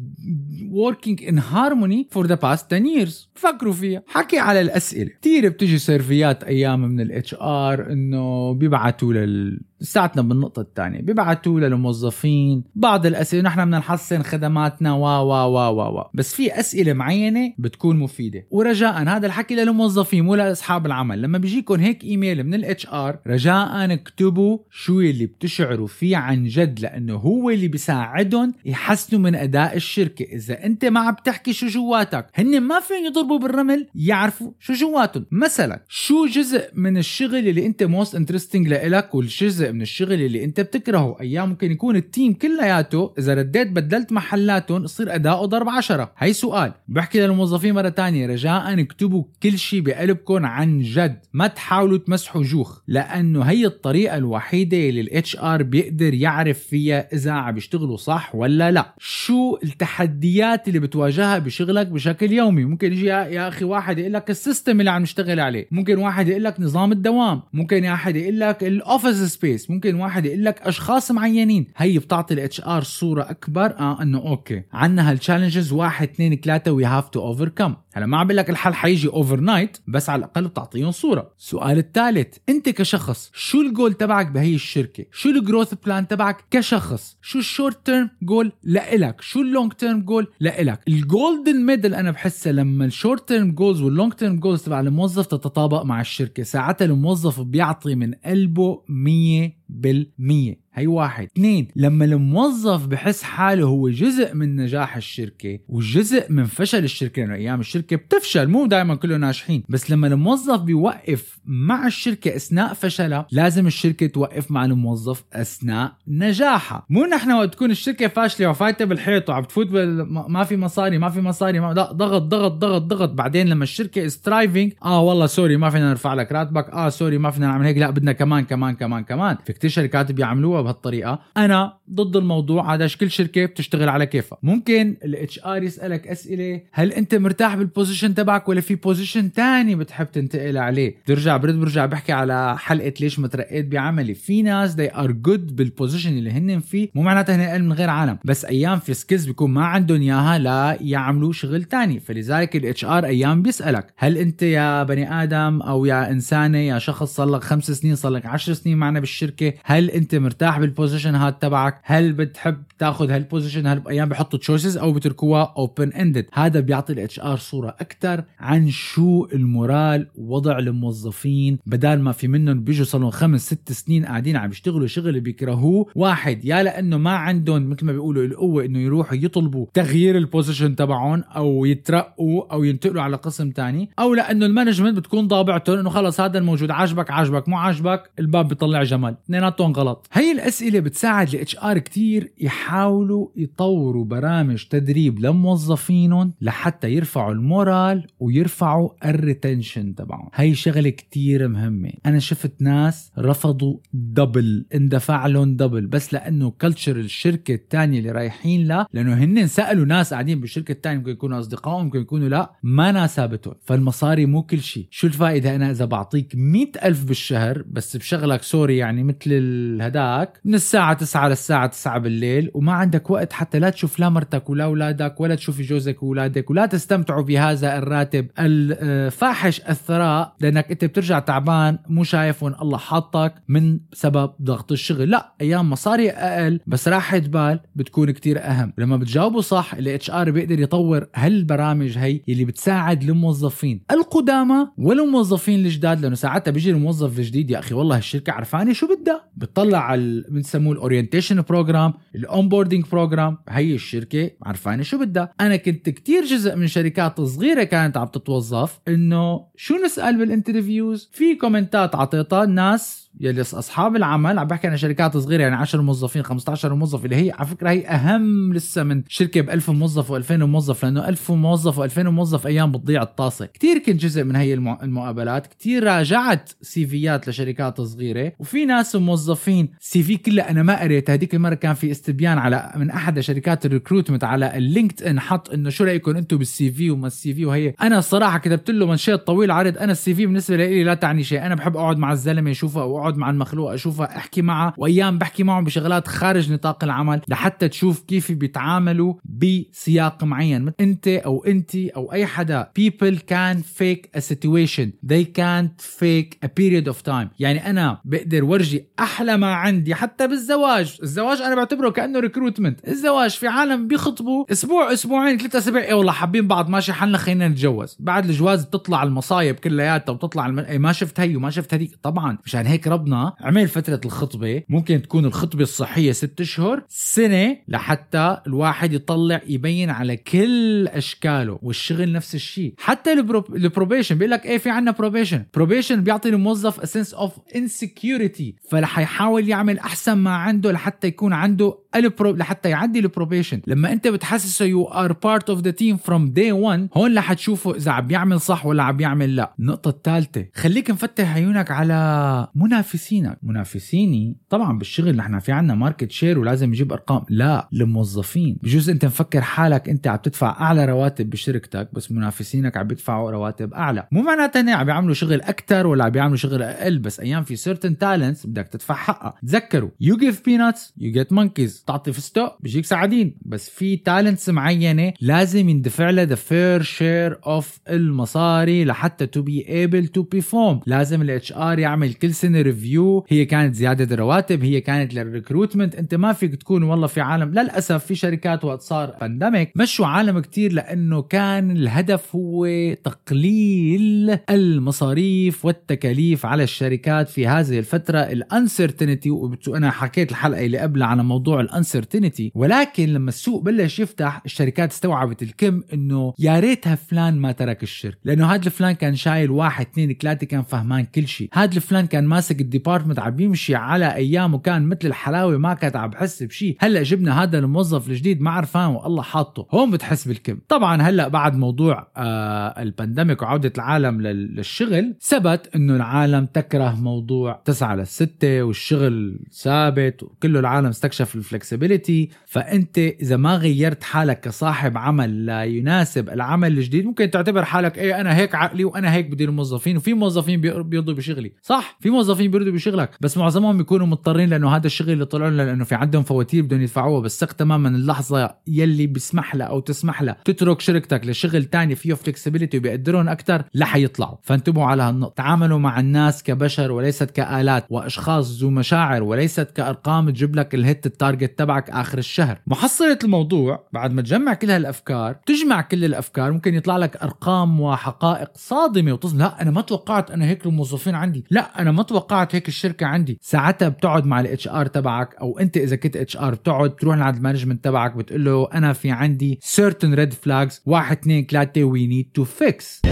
working 0.68 1.18
in 1.30 1.36
harmony 1.36 2.00
for 2.14 2.26
the 2.26 2.36
past 2.36 2.68
10 2.70 2.86
years. 2.86 3.28
فكروا 3.34 3.72
فيها. 3.72 4.02
حكي 4.06 4.38
على 4.38 4.60
الأسئلة. 4.60 5.10
كتير 5.10 5.48
بتجي 5.48 5.78
surveyات 5.78 6.44
أيام 6.44 6.80
من 6.80 7.00
ال 7.00 7.34
HR 7.34 7.92
إنه 7.92 8.52
بيبعتوا 8.52 9.12
لل 9.12 9.60
لساتنا 9.80 10.23
بالنقطة 10.23 10.61
الثانية. 10.61 11.00
بيبعتوا 11.00 11.61
للموظفين 11.61 12.64
بعض 12.75 13.06
الأسئلة. 13.06 13.42
نحن 13.42 13.64
بدنا 13.64 13.78
نحسن 13.78 14.23
خدماتنا 14.23 14.92
و 14.94 15.04
و 15.04 15.32
و 15.32 15.70
و 15.70 15.99
و. 15.99 16.04
بس 16.14 16.35
في 16.35 16.61
أسئلة 16.61 16.92
معينة 16.92 17.52
بتكون 17.58 17.99
مفيدة. 17.99 18.47
ورجاء 18.50 19.08
هذا 19.08 19.26
الحكي 19.26 19.54
للموظفين 19.54 20.25
مو 20.25 20.35
لأصحاب 20.35 20.87
العمل. 20.87 21.23
لما 21.23 21.38
بيجيكم 21.38 21.80
هيك 21.80 22.04
إيميل 22.04 22.44
من 22.44 22.54
ال 22.54 22.87
HR 22.87 23.18
رجاء 23.26 23.92
اكتبوا 23.92 24.58
شو 24.70 25.00
اللي 25.00 25.26
بتشعروا 25.26 25.87
فيه 25.87 26.16
عن 26.16 26.44
جد 26.44 26.80
لأنه 26.80 27.14
هو 27.14 27.50
اللي 27.50 27.68
بيساعدهم 27.68 28.54
يحسنوا 28.64 29.23
من 29.23 29.35
أداء 29.35 29.76
الشركة. 29.76 30.25
إذا 30.25 30.64
أنت 30.64 30.85
ما 30.85 31.00
عم 31.00 31.16
تحكي 31.25 31.52
شو 31.52 31.66
جواتك 31.66 32.26
هن 32.35 32.61
ما 32.61 32.80
فين 32.80 33.06
يضربوا 33.06 33.38
بالرمل 33.38 33.87
يعرفوا 33.94 34.52
شو 34.61 34.73
جواتهم. 34.73 35.26
مثلا 35.32 35.85
شو 35.88 36.26
جزء 36.26 36.68
من 36.75 36.99
الشغل 36.99 37.49
اللي 37.49 37.66
أنت 37.66 37.82
most 37.82 38.14
interesting 38.14 38.68
لإلك 38.68 39.14
والجزء 39.14 39.67
من 39.72 39.82
الشغل 39.82 40.12
اللي 40.12 40.44
انت 40.44 40.60
بتكرهه. 40.60 41.16
أيام 41.20 41.48
ممكن 41.48 41.72
يكون 41.72 41.96
ال 41.96 42.04
team 42.04 42.32
كلياته 42.32 43.12
إذا 43.18 43.34
رديت 43.34 43.68
بدلت 43.68 44.12
محلاتهم 44.12 44.84
يصير 44.84 45.14
اداؤه 45.14 45.46
ضرب 45.46 45.68
عشرة. 45.68 46.12
هي 46.18 46.32
سؤال. 46.32 46.72
بحكي 46.88 47.20
للموظفين 47.20 47.75
مرة 47.75 47.88
تانية 47.88 48.26
رجاء 48.26 48.80
اكتبوا 48.80 49.25
كل 49.42 49.58
شيء 49.58 49.80
بقلبكم 49.80 50.46
عن 50.46 50.80
جد. 50.80 51.18
ما 51.32 51.46
تحاولوا 51.46 51.98
تمسحوا 51.98 52.42
جوخ 52.42 52.80
لأنه 52.88 53.42
هي 53.42 53.66
الطريقة 53.66 54.16
الوحيدة 54.16 54.88
اللي 54.88 55.00
ال 55.00 55.37
HR 55.37 55.62
بيقدر 55.62 56.14
يعرف 56.14 56.58
فيها 56.58 57.08
إذا 57.12 57.30
عم 57.30 57.56
يشتغلوا 57.56 57.96
صح 57.96 58.34
ولا 58.34 58.70
لا. 58.70 58.94
شو 58.98 59.58
التحديات 59.64 60.68
اللي 60.68 60.78
بتواجهها 60.78 61.38
بشغلك 61.38 61.87
بشكل 61.87 62.32
يومي؟ 62.32 62.64
ممكن 62.64 62.92
يجي 62.92 63.06
يا 63.06 63.48
أخي 63.48 63.64
واحد 63.64 63.98
يقول 63.98 64.12
لك 64.12 64.30
ال 64.30 64.38
system 64.38 64.80
اللي 64.80 64.90
عم 64.90 65.02
نشتغل 65.02 65.40
عليه. 65.40 65.68
ممكن 65.70 65.98
واحد 65.98 66.28
يقول 66.28 66.44
لك 66.44 66.60
نظام 66.60 66.92
الدوام. 66.92 67.42
ممكن 67.52 67.84
واحد 67.84 68.16
يقول 68.16 68.40
لك 68.40 68.64
ال 68.64 68.72
office 68.72 69.16
space 69.16 69.57
ممكن 69.70 69.94
واحد 69.94 70.26
يقول 70.26 70.44
لك 70.44 70.62
أشخاص 70.62 71.10
معينين. 71.10 71.66
هي 71.76 71.98
بتعطي 71.98 72.34
ال 72.34 72.60
HR 72.60 72.82
صورة 72.82 73.22
أكبر. 73.22 73.78
آه 73.78 74.02
إنه 74.02 74.18
okay. 74.18 74.62
عندنا 74.72 75.10
هال 75.10 75.21
challenges 75.21 75.72
واحد 75.72 76.08
اثنين 76.08 76.36
ثلاثة 76.36 76.72
we 76.72 76.84
have 76.84 77.08
to 77.08 77.20
overcome 77.20 77.75
هلا 77.95 78.07
ما 78.07 78.18
عم 78.18 78.26
بقول 78.26 78.37
لك 78.37 78.50
الحل 78.50 78.75
حيجي 78.75 79.09
overnight 79.08 79.78
بس 79.87 80.11
على 80.11 80.18
الأقل 80.18 80.49
بتعطيهم 80.49 80.90
صورة. 80.90 81.33
السؤال 81.38 81.78
الثالث 81.78 82.37
أنت 82.49 82.68
كشخص 82.68 83.30
شو 83.35 83.61
الجول 83.61 83.95
تبعك 83.95 84.26
بهي 84.26 84.54
الشركة؟ 84.54 85.04
شو 85.12 85.28
ال 85.28 85.35
growth 85.35 85.75
plan 85.75 86.08
تبعك 86.09 86.45
كشخص؟ 86.50 87.16
شو 87.23 87.38
ال 87.38 87.46
short 87.46 87.87
term 87.87 88.10
goal 88.22 88.52
لإلك؟ 88.62 89.21
شو 89.21 89.40
ال 89.40 89.47
long 89.47 89.72
term 89.72 90.02
goal 90.02 90.26
لإلك؟ 90.40 90.80
ال 90.88 91.00
golden 91.00 91.66
middle 91.66 91.94
أنا 91.95 92.11
بحسها 92.11 92.52
لما 92.52 92.85
ال 92.84 92.92
short 92.92 93.28
term 93.28 93.50
goals 93.52 93.82
وال 93.82 93.92
long 93.92 94.12
term 94.12 94.37
goals 94.37 94.62
تبع 94.62 94.80
الموظف 94.80 95.26
تتطابق 95.26 95.83
مع 95.83 96.00
الشركة. 96.00 96.42
ساعتها 96.42 96.85
الموظف 96.85 97.40
بيعطي 97.40 97.95
من 97.95 98.14
قلبه 98.14 98.83
100% 98.88 100.67
هي 100.78 100.87
واحد. 100.87 101.28
اثنين 101.37 101.68
لما 101.76 102.04
الموظف 102.04 102.87
بحس 102.87 103.23
حاله 103.23 103.64
هو 103.64 103.88
جزء 103.88 104.35
من 104.35 104.56
نجاح 104.56 104.97
الشركة 104.97 105.58
وجزء 105.68 106.32
من 106.32 106.44
فشل 106.44 106.85
الشركة 106.85 107.23
لأنه 107.23 107.35
أيام 107.35 107.61
الشركة 107.61 107.97
بتفشل 107.97 108.49
مو 108.49 108.66
دائما 108.66 108.94
كله 108.94 109.16
ناجحين. 109.16 109.64
بس 109.68 109.90
لما 109.90 110.06
الموظف 110.06 110.61
بيوقف 110.61 111.38
مع 111.44 111.87
الشركة 111.87 112.37
أثناء 112.37 112.75
فشلها 112.75 113.26
لازم 113.32 113.66
الشركة 113.66 114.06
توقف 114.06 114.50
مع 114.50 114.64
الموظف 114.64 115.25
أثناء 115.32 115.92
نجاحها. 116.08 116.87
مو 116.90 117.04
نحن 117.04 117.32
وقت 117.32 117.54
تكون 117.54 117.70
الشركة 117.70 118.08
فاشلة 118.08 118.50
وفايتة 118.50 118.85
بالحيط 118.85 119.30
وعم 119.30 119.44
تفوت 119.44 119.66
بال... 119.66 120.04
ما 120.28 120.44
في 120.44 120.56
مصاري 120.56 120.99
ما 120.99 121.08
في 121.08 121.20
مصاري 121.20 121.61
ما... 121.61 121.73
لا 121.75 121.92
ضغط 121.92 122.23
ضغط 122.23 122.52
ضغط 122.52 122.82
ضغط. 122.82 123.12
بعدين 123.12 123.49
لما 123.49 123.64
الشركة 123.64 124.08
striving 124.08 124.72
آه 124.85 125.00
والله 125.02 125.26
sorry 125.26 125.56
ما 125.56 125.70
فينا 125.70 125.90
نرفع 125.90 126.14
لك 126.14 126.32
راتبك 126.32 126.70
آه 126.70 126.88
sorry 126.88 127.18
ما 127.18 127.30
فينا 127.30 127.47
نعمل 127.47 127.64
هيك 127.64 127.78
لا 127.78 127.90
بدنا 127.90 128.12
كمان 128.12 128.44
كمان 128.44 128.75
كمان 128.75 129.04
كمان. 129.04 129.37
في 129.44 129.52
كثير 129.52 129.70
شركات 129.70 130.12
بيعملوها 130.12 130.62
بهالطريقة. 130.68 131.18
أنا 131.37 131.75
ضد 131.90 132.16
الموضوع 132.16 132.75
هذا 132.75 132.88
كل 133.00 133.10
شركة 133.10 133.44
بتشتغل 133.46 133.88
على 133.88 134.06
كيفها. 134.06 134.38
ممكن 134.42 134.96
ال 135.04 135.40
HR 135.44 135.62
يسألك 135.62 136.08
أسئلة 136.08 136.60
هل 136.72 136.92
أنت 136.92 137.14
مرتاح 137.14 137.56
بال 137.56 137.68
position 137.68 138.14
تبعك 138.14 138.48
ولا 138.48 138.60
في 138.60 138.75
position 138.75 139.32
تاني 139.32 139.75
بتحب 139.75 140.12
تنتقل 140.12 140.58
عليه؟ 140.58 140.94
برجع 141.08 141.37
برد 141.37 141.54
برجع 141.54 141.87
بحكي 141.87 142.12
على 142.12 142.58
حلقة 142.58 142.92
ليش 143.00 143.18
ما 143.18 143.28
ترقيت 143.28 143.66
بعملي. 143.66 144.14
في 144.14 144.42
ناس 144.42 144.76
they 144.76 144.96
are 144.96 145.12
good 145.12 145.56
بال 145.56 145.69
position 145.69 146.18
اللي 146.18 146.30
هن 146.30 146.60
فيه 146.60 146.88
مو 146.94 147.02
معناتها 147.02 147.37
هن 147.37 147.40
أقل 147.40 147.62
من 147.62 147.72
غير 147.72 147.90
عالم. 147.90 148.18
بس 148.25 148.44
أيام 148.44 148.78
في 148.78 148.94
skills 148.94 149.26
بيكون 149.26 149.50
ما 149.50 149.66
عندهم 149.66 150.00
إياها 150.00 150.38
لا 150.38 150.78
يعملوا 150.80 151.32
شغل 151.32 151.64
تاني. 151.64 152.00
فلذلك 152.00 152.56
ال 152.56 152.84
HR 152.84 153.04
أيام 153.04 153.42
بيسألك 153.42 153.92
هل 153.96 154.18
أنت 154.18 154.42
يا 154.42 154.82
بني 154.82 155.22
آدم 155.22 155.62
أو 155.62 155.87
يا 155.87 156.10
إنسانة 156.10 156.58
يا 156.58 156.78
شخص 156.78 157.14
صار 157.14 157.28
لك 157.30 157.44
خمس 157.44 157.70
سنين 157.70 157.96
صار 157.96 158.12
لك 158.12 158.26
عشر 158.26 158.52
سنين 158.52 158.78
معنا 158.78 159.00
بالشركة 159.00 159.52
هل 159.64 159.90
أنت 159.90 160.14
مرتاح 160.14 160.57
بال 160.58 160.70
position 160.70 161.14
هاد 161.14 161.32
تبعك. 161.32 161.80
هل 161.82 162.12
بتحب 162.12 162.56
تاخذ 162.78 163.10
هال 163.10 163.22
position 163.22 163.66
هل 163.66 163.82
أيام 163.88 164.08
بحطوا 164.08 164.38
choices 164.38 164.76
أو 164.76 164.92
بتركوها 164.92 165.54
open 165.56 165.92
ended 165.92 166.26
هذا 166.32 166.60
بيعطي 166.60 166.92
ال 166.92 167.20
HR 167.20 167.37
صورة 167.36 167.68
أكثر 167.68 168.24
عن 168.40 168.70
شو 168.70 169.26
ال 169.34 169.45
morale 169.45 170.06
وضع 170.18 170.58
الموظفين 170.58 171.58
بدل 171.66 171.98
ما 171.98 172.12
في 172.12 172.28
منهم 172.28 172.60
بيجوا 172.60 172.84
صار 172.84 173.00
لهم 173.00 173.10
خمس 173.10 173.46
ست 173.46 173.72
سنين 173.72 174.06
قاعدين 174.06 174.36
عم 174.36 174.50
يشتغلوا 174.50 174.86
شغل 174.86 175.20
بيكرهوه. 175.20 175.86
واحد 175.94 176.44
يا 176.44 176.62
لأنه 176.62 176.96
ما 176.96 177.10
عندهم 177.10 177.70
مثل 177.70 177.86
ما 177.86 177.92
بيقولوا 177.92 178.24
القوة 178.24 178.64
إنه 178.64 178.78
يروحوا 178.78 179.16
يطلبوا 179.16 179.66
تغيير 179.74 180.16
ال 180.16 180.23
position 180.23 180.76
تبعهم 180.76 181.24
أو 181.36 181.64
يترقوا 181.64 182.52
أو 182.52 182.64
ينتقلوا 182.64 183.02
على 183.02 183.16
قسم 183.16 183.50
تاني. 183.50 183.90
أو 183.98 184.14
لأنه 184.14 184.46
ال 184.46 184.51
management 184.51 184.96
بتكون 184.96 185.28
ضابعتهم 185.28 185.78
إنه 185.78 185.90
خلص 185.90 186.20
هذا 186.20 186.38
الموجود 186.38 186.70
عاجبك 186.70 187.10
عاجبك 187.10 187.48
مو 187.48 187.56
عاجبك 187.56 188.10
الباب 188.18 188.48
بيطلع 188.48 188.82
جمال. 188.82 189.16
اثنيناتهم 189.24 189.72
غلط. 189.72 190.08
هي 190.12 190.32
الأسئلة 190.38 190.80
بتساعد 190.80 191.35
ال 191.34 191.56
HR 191.56 191.78
كثير 191.78 192.33
يحاولوا 192.40 193.28
يطوروا 193.37 194.04
برامج 194.04 194.64
تدريب 194.64 195.18
لموظفينهم 195.18 196.33
لحتى 196.40 196.90
يرفعوا 196.90 197.33
ال 197.32 197.43
morale 197.43 198.06
ويرفعوا 198.21 198.90
ال 199.04 199.13
retention 199.13 199.94
تبعهم. 199.95 200.28
هي 200.35 200.54
شغلة 200.54 200.90
كتير 200.90 201.49
مهمة. 201.49 201.90
أنا 202.07 202.18
شفت 202.18 202.62
ناس 202.62 203.12
رفضوا 203.18 203.76
double 203.92 204.66
اندفع 204.75 205.26
لهم 205.26 205.57
double 205.56 205.87
بس 205.87 206.14
لأنه 206.14 206.50
culture 206.50 206.96
الشركة 206.97 207.54
الثانية 207.54 207.99
اللي 207.99 208.11
رايحين 208.11 208.68
لها 208.68 208.88
لأنه 208.92 209.14
هن 209.14 209.47
سألوا 209.47 209.85
ناس 209.85 210.12
قاعدين 210.12 210.40
بالشركة 210.40 210.73
الثانية 210.73 210.99
ممكن 210.99 211.11
يكونوا 211.11 211.40
أصدقائهم 211.40 211.85
ممكن 211.85 212.00
يكونوا 212.00 212.28
لا 212.28 212.52
ما 212.62 212.92
ناسبتهم. 212.92 213.54
فالمصاري 213.64 214.26
مو 214.26 214.42
كل 214.42 214.61
شيء. 214.61 214.87
شو 214.90 215.07
الفائدة 215.07 215.57
أنا 215.57 215.71
إذا 215.71 215.85
بعطيك 215.85 216.33
مئة 216.35 216.87
ألف 216.87 217.04
بالشهر 217.04 217.64
بس 217.71 217.97
بشغلك 217.97 218.42
sorry 218.42 218.76
يعني 218.76 219.04
مثل 219.04 219.18
الهداك 219.26 220.27
من 220.44 220.54
الساعة 220.54 220.94
9 220.94 221.28
للساعه 221.28 221.66
9 221.66 221.99
بالليل 221.99 222.50
وما 222.54 222.73
عندك 222.73 223.11
وقت 223.11 223.32
حتى 223.32 223.58
لا 223.58 223.70
تشوف 223.70 223.99
لا 223.99 224.08
مرتك 224.08 224.50
ولا 224.50 224.64
أولادك 224.64 225.20
ولا 225.20 225.35
تشوفي 225.35 225.62
جوزك 225.62 226.02
وأولادك 226.02 226.50
ولا 226.50 226.66
تستمتعوا 226.66 227.22
بهذا 227.22 227.79
الراتب 227.79 228.26
الفاحش 228.38 229.61
الثراء 229.61 230.35
لأنك 230.40 230.70
أنت 230.70 230.85
بترجع 230.85 231.18
تعبان 231.18 231.79
مو 231.88 232.05
شايف 232.05 232.42
وين 232.42 232.55
الله 232.62 232.79
حاطك 232.79 233.35
من 233.48 233.81
سبب 233.92 234.31
ضغط 234.42 234.72
الشغل. 234.72 235.11
لا 235.11 235.33
أيام 235.40 235.70
مصاري 235.70 236.11
أقل 236.11 236.61
بس 236.66 236.88
راحة 236.88 237.18
بال 237.18 237.61
بتكون 237.76 238.11
كتير 238.11 238.44
أهم. 238.44 238.72
لما 238.79 238.96
بتجاوبوا 238.96 239.40
صح 239.40 239.74
ال 239.74 240.11
HR 240.11 240.31
بيقدر 240.31 240.61
يطور 240.61 241.07
هالبرامج 241.14 241.98
هي 241.98 242.20
اللي 242.29 242.44
بتساعد 242.44 243.02
الموظفين 243.02 243.81
القدامى 243.90 244.66
والموظفين 244.79 245.59
الجداد 245.66 246.00
لأنه 246.00 246.14
ساعتها 246.14 246.50
بيجي 246.50 246.70
الموظف 246.70 247.18
الجديد 247.18 247.50
يا 247.50 247.59
أخي 247.59 247.74
والله 247.74 247.98
الشركة 247.98 248.33
عرفانه 248.33 248.72
شو 248.72 248.87
بدها؟ 248.96 249.24
بتطلع 249.37 249.79
على 249.79 250.17
بنسموه 250.28 250.72
ال 250.72 250.78
orientation 250.78 251.42
program 251.42 251.94
ال 252.14 252.21
onboarding 252.21 252.85
program 252.92 253.38
هي 253.48 253.74
الشركة 253.74 254.31
عرفانة 254.42 254.83
شو 254.83 254.98
بدها. 254.98 255.33
أنا 255.40 255.57
كنت 255.57 255.88
كتير 255.88 256.24
جزء 256.24 256.57
من 256.57 256.66
شركات 256.66 257.20
صغيرة 257.20 257.64
كانت 257.64 257.96
عم 257.96 258.07
تتوظف 258.07 258.78
إنه 258.88 259.46
شو 259.57 259.76
نسأل 259.85 260.18
بال 260.18 260.34
interviews 260.34 261.11
في 261.12 261.35
commentات 261.35 261.94
عطيتها 261.94 262.44
الناس 262.44 263.08
يلي 263.20 263.40
أصحاب 263.40 263.96
العمل 263.96 264.38
عم 264.38 264.46
بحكي 264.46 264.68
عن 264.68 264.76
شركات 264.76 265.16
صغيرة 265.16 265.42
يعني 265.42 265.57
10 265.57 265.83
موظفين 265.83 266.22
15 266.22 266.74
موظف 266.74 267.04
اللي 267.04 267.16
هي 267.16 267.33
على 267.33 267.46
فكرة 267.46 267.70
هي 267.70 267.87
أهم 267.87 268.54
لسه 268.54 268.83
من 268.83 269.02
شركة 269.09 269.40
ب 269.40 269.50
1000 269.50 269.70
موظف 269.70 270.12
و2000 270.12 270.33
موظف 270.33 270.85
لأنه 270.85 271.09
1000 271.09 271.31
موظف 271.31 271.81
و2000 271.81 271.98
موظف 271.98 272.46
أيام 272.46 272.72
بتضيع 272.72 273.02
الطاسة. 273.02 273.46
كثير 273.46 273.78
كنت 273.78 274.00
جزء 274.00 274.24
من 274.24 274.37
هي 274.37 274.54
المقابلات 274.54 275.46
كثير 275.46 275.85
راجعت 275.85 276.50
CVات 276.62 277.28
لشركات 277.28 277.81
صغيرة 277.81 278.33
وفي 278.38 278.64
ناس 278.64 278.96
موظفين 278.96 279.68
CV 279.81 280.16
كلها 280.16 280.50
أنا 280.50 280.62
ما 280.62 280.81
قريت 280.81 281.11
هذيك 281.11 281.35
المرة 281.35 281.54
كان 281.54 281.74
في 281.74 281.90
استبيان 281.90 282.38
على 282.38 282.72
من 282.76 282.90
أحد 282.90 283.20
شركات 283.20 283.66
ال 283.66 283.71
recruitment 283.71 284.24
على 284.24 284.57
ال 284.57 285.02
LinkedIn 285.02 285.20
حط 285.20 285.50
إنه 285.50 285.70
شو 285.70 285.85
رأيكم 285.85 286.16
أنتم 286.16 286.37
بال 286.37 286.70
CV 286.70 286.90
وما 286.90 287.07
ال 287.07 287.35
CV 287.35 287.44
وهي 287.44 287.74
أنا 287.83 287.98
الصراحه 287.98 288.38
كتبت 288.38 288.70
له 288.70 288.87
منشن 288.87 289.26
طويل 289.26 289.50
عرض 289.50 289.78
أنا 289.78 289.92
ال 289.92 290.14
CV 290.14 290.26
بالنسبة 290.26 290.57
لي 290.57 290.85
لا 290.85 290.94
تعني 290.94 291.24
شيء 291.24 291.46
أنا 291.46 291.54
بحب 291.54 291.76
أقعد 291.76 291.98
مع 291.98 292.12
الزلمة 292.12 292.50
اشوفه 292.50 292.83
أو 292.83 293.08
اقعد 293.09 293.18
مع 293.18 293.31
المخلوق 293.31 293.73
اشوفه 293.73 294.05
أحكي 294.05 294.42
معه. 294.42 294.75
وأيام 294.77 295.18
بحكي 295.18 295.42
معه 295.42 295.62
بشغلات 295.62 296.09
خارج 296.09 296.53
نطاق 296.53 296.85
العمل 296.85 297.21
لحتى 297.29 297.68
تشوف 297.68 298.01
كيف 298.01 298.33
بيتعاملوا 298.33 299.14
بسياق 299.25 300.25
معين. 300.25 300.73
أنت 300.81 301.09
أو 301.09 301.44
انت 301.44 301.77
أو 301.77 302.12
أي 302.12 302.27
حدا. 302.27 302.71
People 302.79 303.14
can 303.14 303.57
fake 303.62 304.18
a 304.18 304.21
situation. 304.21 304.88
They 305.07 305.25
can't 305.25 305.83
fake 306.01 306.38
a 306.44 306.49
period 306.49 306.92
of 306.92 306.97
time. 307.09 307.29
يعني 307.38 307.71
أنا 307.71 308.01
بقدر 308.05 308.44
ورجي 308.44 308.87
أحلى 309.01 309.37
ما 309.37 309.55
عندي 309.55 309.94
حتى 309.94 310.29
بالزواج. 310.29 310.99
الزواج 311.03 311.42
أنا 311.42 311.55
بعتبره 311.55 311.90
كأنه 311.90 312.21
recruitment 312.20 312.88
الزواج 312.88 313.31
في 313.31 313.47
عالم 313.47 313.88
بيخطبوا 313.88 314.44
أسبوع 314.53 314.92
أسبوعين 314.92 315.38
ثلاثة 315.38 315.59
اسابيع 315.59 315.85
اي 315.85 315.92
والله 315.92 316.12
حابين 316.12 316.49
بعض. 316.49 316.68
ماشي 316.68 316.92
حالنا 316.92 317.18
خلينا 317.18 317.49
نتجوز. 317.49 317.97
بعد 318.01 318.25
الجواز 318.25 318.64
بتطلع 318.64 319.03
المصايب 319.03 319.55
كلياتها 319.55 320.12
وبتطلع 320.12 320.47
الم... 320.47 320.83
ما 320.83 320.92
شفت 320.92 321.21
هي 321.21 321.37
وما 321.37 321.51
شفت 321.51 321.75
هذيك. 321.75 321.97
طبعا. 322.03 322.38
مشان 322.44 322.66
هيك 322.66 322.88
فرضنا 322.98 323.34
عمل 323.40 323.68
فترة 323.68 324.00
الخطبة 324.04 324.62
ممكن 324.68 325.02
تكون 325.02 325.24
الخطبة 325.24 325.62
الصحية 325.62 326.12
ست 326.12 326.40
أشهر 326.40 326.82
سنة 326.88 327.56
لحتى 327.68 328.40
الواحد 328.46 328.92
يطلع 328.92 329.40
يبين 329.46 329.90
على 329.90 330.16
كل 330.16 330.88
أشكاله 330.88 331.58
والشغل 331.62 332.12
نفس 332.12 332.34
الشيء. 332.34 332.74
حتى 332.78 333.12
ال 333.12 333.23
probation 333.23 334.18
بيقول 334.18 334.30
لك 334.30 334.46
إيه 334.46 334.58
في 334.58 334.70
عندنا 334.70 334.90
probation 334.90 335.44
probation 335.54 336.02
بيعطي 336.02 336.28
الموظف 336.28 336.88
sense 336.88 337.14
of 337.14 337.33
insecurity 337.57 338.54
فرح 338.70 338.98
يحاول 338.98 339.48
يعمل 339.48 339.78
أحسن 339.78 340.12
ما 340.12 340.30
عنده 340.30 340.72
لحتى 340.72 341.06
يكون 341.06 341.32
عنده 341.32 341.78
ال 341.96 342.07
pro 342.07 342.37
لحتى 342.37 342.70
يعدي 342.70 342.98
ال 342.98 343.05
probation 343.05 343.61
لما 343.66 343.92
انت 343.92 344.09
بتحسسه 344.09 344.64
you 344.64 344.85
are 344.85 345.12
part 345.12 345.50
of 345.50 345.61
the 345.61 345.70
team 345.70 345.96
from 345.96 346.31
day 346.31 346.52
1 346.53 346.88
هون 346.96 347.18
رح 347.18 347.33
تشوفه 347.33 347.74
إذا 347.74 347.90
عم 347.90 348.07
بيعمل 348.07 348.40
صح 348.40 348.66
ولا 348.66 348.83
عم 348.83 348.96
بيعمل 348.96 349.37
لا. 349.37 349.55
النقطة 349.61 349.88
الثالثة 349.88 350.46
خليك 350.55 350.90
مفتح 350.90 351.35
عيونك 351.35 351.70
على 351.70 352.48
منافسينك. 352.55 353.38
منافسيني 353.42 354.37
طبعا 354.51 354.79
بالشغل 354.79 355.16
نحن 355.16 355.38
في 355.38 355.53
عنا 355.53 355.74
market 355.74 356.11
share 356.11 356.38
ولازم 356.38 356.72
يجيب 356.72 356.92
أرقام. 356.92 357.24
لا 357.29 357.68
الموظفين 357.72 358.59
بجوز 358.62 358.90
أنت 358.90 359.05
مفكر 359.05 359.40
حالك 359.40 359.88
أنت 359.88 360.07
عم 360.07 360.16
تدفع 360.16 360.51
أعلى 360.61 360.85
رواتب 360.85 361.31
بشركتك 361.31 361.88
بس 361.92 362.12
منافسينك 362.12 362.77
عم 362.77 362.87
بيدفعوا 362.87 363.31
رواتب 363.31 363.74
أعلى. 363.74 364.09
مو 364.12 364.22
معناتها 364.22 364.74
عم 364.74 364.87
بيعملوا 364.87 365.14
شغل 365.14 365.40
أكثر 365.40 365.87
ولا 365.87 366.05
عم 366.05 366.11
بيعملوا 366.11 366.37
شغل 366.37 366.62
أقل 366.62 366.98
بس 366.98 367.20
أيام 367.20 367.44
في 367.44 367.57
certain 367.57 367.98
talents 367.98 368.46
بدك 368.46 368.68
تدفع 368.68 368.94
حقها. 368.94 369.35
تذكروا 369.42 369.90
you 370.00 370.16
give 370.16 370.44
peanuts 370.44 370.94
you 370.98 371.12
get 371.12 371.33
monkeys 371.33 371.85
تعطي 371.88 372.12
فستق 372.12 372.57
بيجيك 372.61 372.85
سعدين 372.85 373.35
بس 373.42 373.70
في 373.70 373.96
talents 373.96 374.48
معينة 374.48 375.12
لازم 375.20 375.68
يندفع 375.68 376.11
لها 376.11 376.24
the 376.24 376.35
fair 376.35 376.83
share 376.83 377.38
of 377.46 377.81
المصاري 377.90 378.85
لحتى 378.85 379.27
to 379.26 379.42
be 379.42 379.68
able 379.68 380.07
to 380.07 380.22
perform 380.22 380.81
لازم 380.87 381.22
ال 381.22 381.52
HR 381.52 381.78
يعمل 381.79 382.14
كل 382.14 382.35
سنة 382.35 382.62
review 382.62 383.24
هي 383.29 383.44
كانت 383.44 383.74
زيادة 383.74 384.14
الرواتب 384.14 384.64
هي 384.64 384.81
كانت 384.81 385.14
لل 385.14 385.27
recruitment 385.27 385.94
انت 385.94 386.14
ما 386.14 386.33
فيك 386.33 386.55
تكون 386.55 386.83
والله 386.83 387.07
في 387.07 387.20
عالم. 387.20 387.51
للأسف 387.51 388.05
في 388.05 388.14
شركات 388.14 388.64
وقت 388.64 388.81
صار 388.81 389.16
pandemic 389.20 389.72
مشوا 389.77 390.07
عالم 390.07 390.38
كتير 390.38 390.72
لأنه 390.72 391.22
كان 391.22 391.70
الهدف 391.70 392.37
هو 392.37 392.66
تقليل 393.05 394.38
المصاريف 394.51 395.64
والتكاليف 395.64 396.46
على 396.46 396.62
الشركات 396.62 397.29
في 397.29 397.46
هذه 397.46 397.79
الفترة. 397.79 398.18
ال 398.18 398.28
uncertainty 398.28 399.31
وأنا 399.31 399.90
حكيت 399.90 400.31
الحلقة 400.31 400.64
اللي 400.64 400.79
قبلها 400.79 401.07
على 401.07 401.22
موضوع 401.22 401.61
ال 401.68 401.75
uncertainty 401.75 402.52
ولكن 402.54 403.09
لما 403.09 403.28
السوق 403.28 403.62
بلش 403.62 404.00
يفتح 404.00 404.42
الشركات 404.44 404.90
استوعبت 404.90 405.42
ال 405.42 405.52
gap 405.52 405.83
إنه 405.92 406.35
يا 406.38 406.61
ريتها 406.61 406.94
فلان 406.94 407.38
ما 407.38 407.52
ترك 407.52 407.83
الشركة. 407.83 408.18
لأنه 408.24 408.46
هذا 408.46 408.66
الفلان 408.66 408.92
كان 408.92 409.14
شايل 409.14 409.50
واحد 409.50 409.87
اثنين 409.87 410.16
ثلاثة 410.20 410.46
كان 410.46 410.62
فهمان 410.62 411.04
كل 411.04 411.26
شيء. 411.26 411.48
هذا 411.52 411.76
الفلان 411.76 412.07
كان 412.07 412.24
ماسك 412.24 412.61
ال 412.61 412.66
department 412.66 413.18
عم 413.18 413.31
بيمشي 413.31 413.74
على 413.74 414.14
أيامه 414.14 414.59
كان 414.59 414.88
مثل 414.88 414.98
الحلاوة 415.04 415.59
ما 415.59 415.74
كانت 415.74 415.96
عم 415.96 416.11
بحس 416.11 416.42
بشيء. 416.42 416.76
هلأ 416.81 417.02
جبنا 417.02 417.42
هذا 417.42 417.59
الموظف 417.59 418.09
الجديد 418.09 418.40
ما 418.40 418.50
عرفان 418.50 418.87
والله 418.87 419.22
حاطه. 419.22 419.66
هون 419.70 419.90
بتحس 419.90 420.28
بال 420.28 420.38
gap. 420.38 420.59
طبعا 420.68 421.02
هلأ 421.02 421.28
بعد 421.28 421.57
موضوع 421.57 422.09
آه 422.16 422.83
ال 422.83 422.89
pandemic 422.89 423.42
وعودة 423.42 423.72
العالم 423.76 424.20
للشغل 424.20 425.14
ثبت 425.20 425.70
إنه 425.76 425.96
العالم 425.96 426.46
تكره 426.46 426.94
موضوع 427.00 427.62
ال 427.64 427.79
9 427.79 427.94
للستة 427.94 428.62
والشغل 428.62 429.40
ثابت 429.52 430.22
وكله 430.22 430.61
العالم 430.61 430.87
استكشف 430.87 431.37
ال 431.59 431.64
flexibility 431.64 432.31
فأنت 432.47 432.99
إذا 432.99 433.37
ما 433.37 433.57
غيرت 433.57 434.05
حالك 434.05 434.40
كصاحب 434.40 434.97
عمل 434.99 435.47
لا 435.47 435.64
يناسب 435.64 436.29
العمل 436.29 436.79
الجديد 436.79 437.05
ممكن 437.05 437.31
تعتبر 437.31 437.64
حالك 437.64 437.99
إيه 437.99 438.21
أنا 438.21 438.37
هيك 438.37 438.55
عقلي 438.55 438.85
وأنا 438.85 439.14
هيك 439.14 439.27
بدي 439.27 439.44
الموظفين 439.44 439.97
وفي 439.97 440.14
موظفين 440.14 440.61
بيرضوا 440.61 441.14
بشغلي. 441.14 441.53
صح 441.62 441.99
في 442.01 442.11
موظفين 442.11 442.51
بيرضوا 442.51 442.73
بشغلك 442.73 443.11
بس 443.21 443.37
معظمهم 443.37 443.77
بيكونوا 443.77 444.07
مضطرين 444.07 444.49
لأنه 444.49 444.77
هذا 444.77 444.87
الشغل 444.87 445.11
اللي 445.11 445.25
طلعوا 445.25 445.51
لأنه 445.51 445.85
في 445.85 445.94
عندهم 445.94 446.23
فواتير 446.23 446.64
بدهم 446.64 446.81
يدفعوها 446.81 447.21
بس 447.21 447.38
تماما 447.38 447.88
اللحظة 447.88 448.55
يلي 448.66 449.07
بيسمح 449.07 449.55
لها 449.55 449.66
أو 449.66 449.81
تسمح 449.81 450.23
لها 450.23 450.37
تترك 450.44 450.81
شركتك 450.81 451.27
لشغل 451.27 451.64
تاني 451.64 451.94
فيه 451.94 452.14
flexibility 452.14 452.78
وبيقدرون 452.79 453.29
أكثر 453.29 453.64
رح 453.81 453.97
يطلعوا 453.97 454.37
فانتبهوا 454.42 454.87
على 454.87 455.03
هالنقطة. 455.03 455.35
تعاملوا 455.35 455.79
مع 455.79 456.01
الناس 456.01 456.42
كبشر 456.42 456.92
وليست 456.92 457.31
كآلات 457.31 457.87
وأشخاص 457.90 458.59
ذو 458.61 458.71
مشاعر 458.71 459.23
وليست 459.23 459.71
كأرقام 459.71 460.31
تجيب 460.31 460.57
لك 460.57 460.75
ال 460.74 460.83
hit 460.83 461.07
ال 461.07 461.12
target 461.12 461.47
تبعك 461.56 461.90
آخر 461.90 462.18
الشهر. 462.18 462.61
محصلة 462.66 463.18
الموضوع 463.24 463.88
بعد 463.92 464.12
ما 464.12 464.22
تجمع 464.22 464.54
كل 464.54 464.70
هالأفكار 464.70 465.37
تجمع 465.46 465.80
كل 465.80 466.04
الأفكار 466.04 466.52
ممكن 466.52 466.74
يطلع 466.74 466.96
لك 466.96 467.16
أرقام 467.16 467.80
وحقائق 467.80 468.50
صادمة 468.54 469.12
وتصدم 469.12 469.38
لا 469.38 469.62
أنا 469.62 469.70
ما 469.70 469.80
توقعت 469.80 470.30
أنا 470.30 470.44
هيك 470.44 470.66
الموظفين 470.66 471.14
عندي. 471.14 471.44
لا 471.50 471.80
أنا 471.80 471.92
ما 471.92 472.02
توقعت 472.02 472.54
هيك 472.54 472.68
الشركة 472.68 473.06
عندي. 473.06 473.38
ساعتها 473.42 473.88
بتقعد 473.88 474.26
مع 474.26 474.40
ال 474.40 474.68
HR 474.68 474.87
تبعك 474.87 475.34
أو 475.34 475.58
أنت 475.58 475.76
إذا 475.76 475.96
كنت 475.96 476.16
HR 476.16 476.54
بتقعد 476.54 476.96
تروح 476.96 477.16
لعند 477.16 477.37
ال 477.37 477.41
management 477.41 477.85
تبعك 477.84 478.16
بتقول 478.16 478.44
له 478.44 478.68
أنا 478.74 478.92
في 478.92 479.11
عندي 479.11 479.61
certain 479.76 480.16
red 480.16 480.32
flags 480.32 480.80
واحد 480.87 481.18
اثنين 481.18 481.46
ثلاثة 481.46 481.92
we 481.92 481.98
need 481.98 482.40
to 482.40 482.44
fix. 482.44 483.08